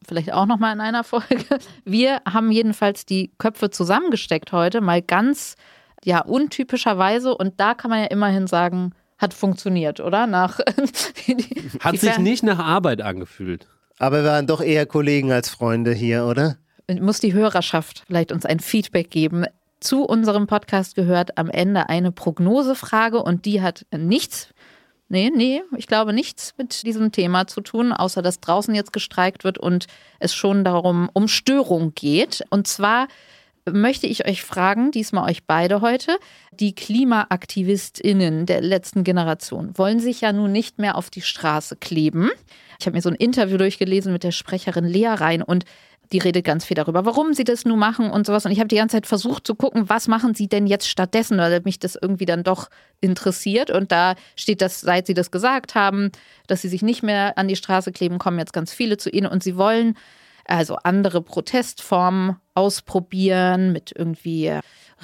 [0.06, 1.60] vielleicht auch noch mal in einer Folge.
[1.86, 5.56] Wir haben jedenfalls die Köpfe zusammengesteckt heute, mal ganz
[6.04, 10.28] ja untypischerweise und da kann man ja immerhin sagen, hat funktioniert, oder?
[10.28, 10.60] Nach
[11.28, 13.68] die, die, Hat die sich nicht nach Arbeit angefühlt.
[13.98, 16.58] Aber wir waren doch eher Kollegen als Freunde hier, oder?
[17.00, 19.46] muss die Hörerschaft vielleicht uns ein Feedback geben.
[19.80, 24.50] Zu unserem Podcast gehört am Ende eine Prognosefrage und die hat nichts,
[25.10, 29.44] nee, nee, ich glaube nichts mit diesem Thema zu tun, außer dass draußen jetzt gestreikt
[29.44, 29.88] wird und
[30.20, 32.44] es schon darum um Störung geht.
[32.50, 33.08] Und zwar
[33.72, 36.18] möchte ich euch fragen, diesmal euch beide heute,
[36.52, 42.30] die KlimaaktivistInnen der letzten Generation wollen sich ja nun nicht mehr auf die Straße kleben.
[42.80, 45.66] Ich habe mir so ein Interview durchgelesen mit der Sprecherin Lea Rhein und
[46.12, 48.46] die redet ganz viel darüber, warum sie das nun machen und sowas.
[48.46, 51.38] Und ich habe die ganze Zeit versucht zu gucken, was machen sie denn jetzt stattdessen,
[51.38, 52.70] weil mich das irgendwie dann doch
[53.02, 53.72] interessiert.
[53.72, 56.12] Und da steht das, seit sie das gesagt haben,
[56.48, 59.28] dass sie sich nicht mehr an die Straße kleben, kommen jetzt ganz viele zu ihnen
[59.28, 59.98] und sie wollen
[60.48, 64.60] also andere Protestformen ausprobieren, mit irgendwie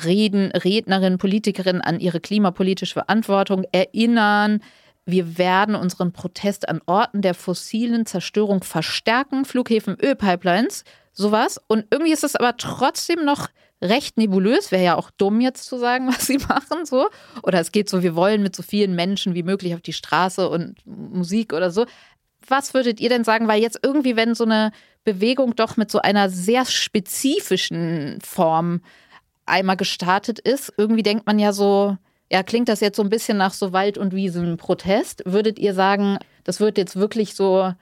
[0.05, 4.61] Reden, Rednerinnen, Politikerinnen an ihre klimapolitische Verantwortung erinnern.
[5.05, 11.59] Wir werden unseren Protest an Orten der fossilen Zerstörung verstärken, Flughäfen, Ölpipelines, sowas.
[11.67, 13.49] Und irgendwie ist es aber trotzdem noch
[13.81, 14.71] recht nebulös.
[14.71, 17.09] Wäre ja auch dumm jetzt zu sagen, was sie machen, so.
[17.43, 20.47] Oder es geht so, wir wollen mit so vielen Menschen wie möglich auf die Straße
[20.47, 21.85] und Musik oder so.
[22.47, 23.47] Was würdet ihr denn sagen?
[23.47, 24.71] Weil jetzt irgendwie, wenn so eine
[25.03, 28.81] Bewegung doch mit so einer sehr spezifischen Form
[29.45, 31.97] einmal gestartet ist, irgendwie denkt man ja so,
[32.31, 35.23] ja, klingt das jetzt so ein bisschen nach so Wald- und Wiesen-Protest?
[35.25, 37.73] Würdet ihr sagen, das wird jetzt wirklich so,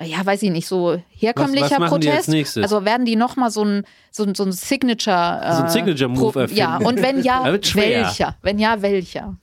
[0.00, 2.28] ja, weiß ich nicht, so herkömmlicher Was- was Protest?
[2.62, 5.40] Also werden die nochmal so ein, so, ein- so ein Signature.
[5.52, 6.58] So ein äh, Signature-Move erfinden.
[6.60, 7.44] Ja, und wenn ja,
[8.04, 8.36] welcher?
[8.42, 9.36] Wenn ja, welcher?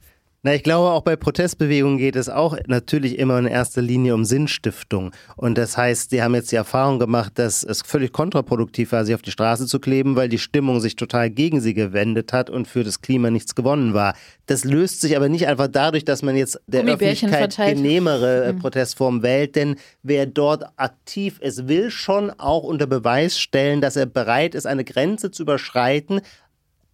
[0.46, 4.26] Na, ich glaube, auch bei Protestbewegungen geht es auch natürlich immer in erster Linie um
[4.26, 5.12] Sinnstiftung.
[5.38, 9.16] Und das heißt, die haben jetzt die Erfahrung gemacht, dass es völlig kontraproduktiv war, sich
[9.16, 12.68] auf die Straße zu kleben, weil die Stimmung sich total gegen sie gewendet hat und
[12.68, 14.16] für das Klima nichts gewonnen war.
[14.46, 17.78] Das löst sich aber nicht einfach dadurch, dass man jetzt der Öffentlichkeit verteilt.
[17.78, 23.80] genehmere äh, Protestform wählt, denn wer dort aktiv ist, will schon auch unter Beweis stellen,
[23.80, 26.20] dass er bereit ist, eine Grenze zu überschreiten,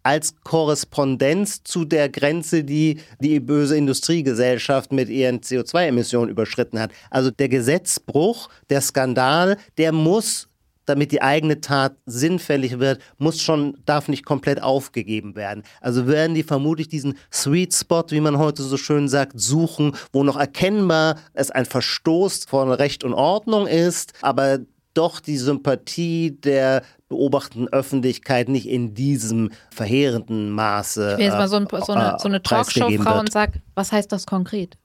[0.03, 6.91] als Korrespondenz zu der Grenze, die die böse Industriegesellschaft mit ihren CO2-Emissionen überschritten hat.
[7.09, 10.49] Also der Gesetzbruch, der Skandal, der muss
[10.89, 15.63] damit die eigene Tat sinnfällig wird, muss schon, darf nicht komplett aufgegeben werden.
[15.81, 20.23] Also werden die vermutlich diesen Sweet Spot, wie man heute so schön sagt, suchen, wo
[20.23, 24.59] noch erkennbar es ein Verstoß von Recht und Ordnung ist, aber
[24.95, 31.12] doch die Sympathie der beobachtenden Öffentlichkeit nicht in diesem verheerenden Maße.
[31.12, 33.53] Ich bin jetzt mal so, ein, äh, so eine, so eine äh, Talkshow-Frau und sag,
[33.76, 34.78] was heißt das konkret?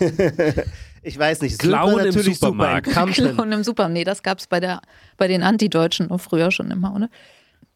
[1.06, 2.88] Ich weiß nicht, Klauen im Supermarkt.
[2.88, 3.12] super.
[3.12, 3.88] Clown im Super.
[3.96, 4.80] Nee, das gab es bei, der,
[5.16, 7.08] bei den Antideutschen auch früher schon immer, oder?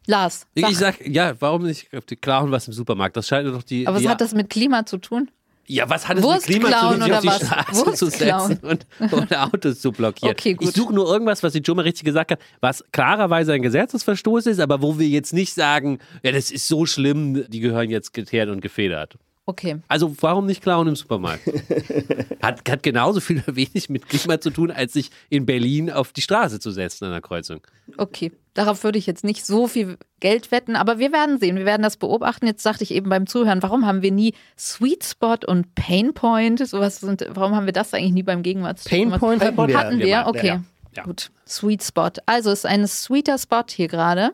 [0.07, 3.17] Lars, Ich, sag, ich sag, ja, warum nicht auf die klauen was im Supermarkt?
[3.17, 3.87] Das scheint doch die.
[3.87, 5.31] aber was die, hat das mit Klima zu tun?
[5.71, 7.29] Ja, was hat es mit Klima zu tun, sich auf die?
[7.29, 10.33] Straße Wurst zu setzen und, und Autos zu blockieren?
[10.33, 10.57] Okay.
[10.59, 14.59] Ich suche nur irgendwas, was die Joma richtig gesagt hat, was klarerweise ein Gesetzesverstoß ist,
[14.59, 18.49] aber wo wir jetzt nicht sagen, ja, das ist so schlimm, die gehören jetzt geteert
[18.49, 19.16] und gefedert.
[19.47, 19.81] Okay.
[19.87, 21.47] Also warum nicht klauen im Supermarkt?
[22.43, 26.13] hat, hat genauso viel oder wenig mit Klima zu tun, als sich in Berlin auf
[26.13, 27.61] die Straße zu setzen an der Kreuzung.
[27.97, 31.64] Okay, darauf würde ich jetzt nicht so viel Geld wetten, aber wir werden sehen, wir
[31.64, 32.46] werden das beobachten.
[32.46, 36.66] Jetzt dachte ich eben beim Zuhören, warum haben wir nie Sweet Spot und Pain Point?
[36.66, 39.11] Sowas sind, warum haben wir das eigentlich nie beim Gegenwartstag Pain?
[39.11, 39.78] Point hatten wir.
[39.78, 40.46] Hatten wir, gemacht, okay.
[40.46, 40.62] ja, ja.
[40.96, 41.04] Ja.
[41.04, 42.11] Gut, Sweet Spot.
[42.26, 44.32] Also ist ein sweeter Spot hier gerade.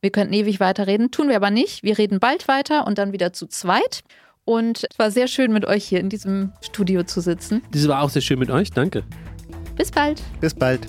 [0.00, 1.82] Wir könnten ewig weiterreden, tun wir aber nicht.
[1.82, 4.02] Wir reden bald weiter und dann wieder zu zweit.
[4.44, 7.62] Und es war sehr schön mit euch hier in diesem Studio zu sitzen.
[7.72, 8.70] Das war auch sehr schön mit euch.
[8.70, 9.02] Danke.
[9.76, 10.22] Bis bald.
[10.40, 10.88] Bis bald.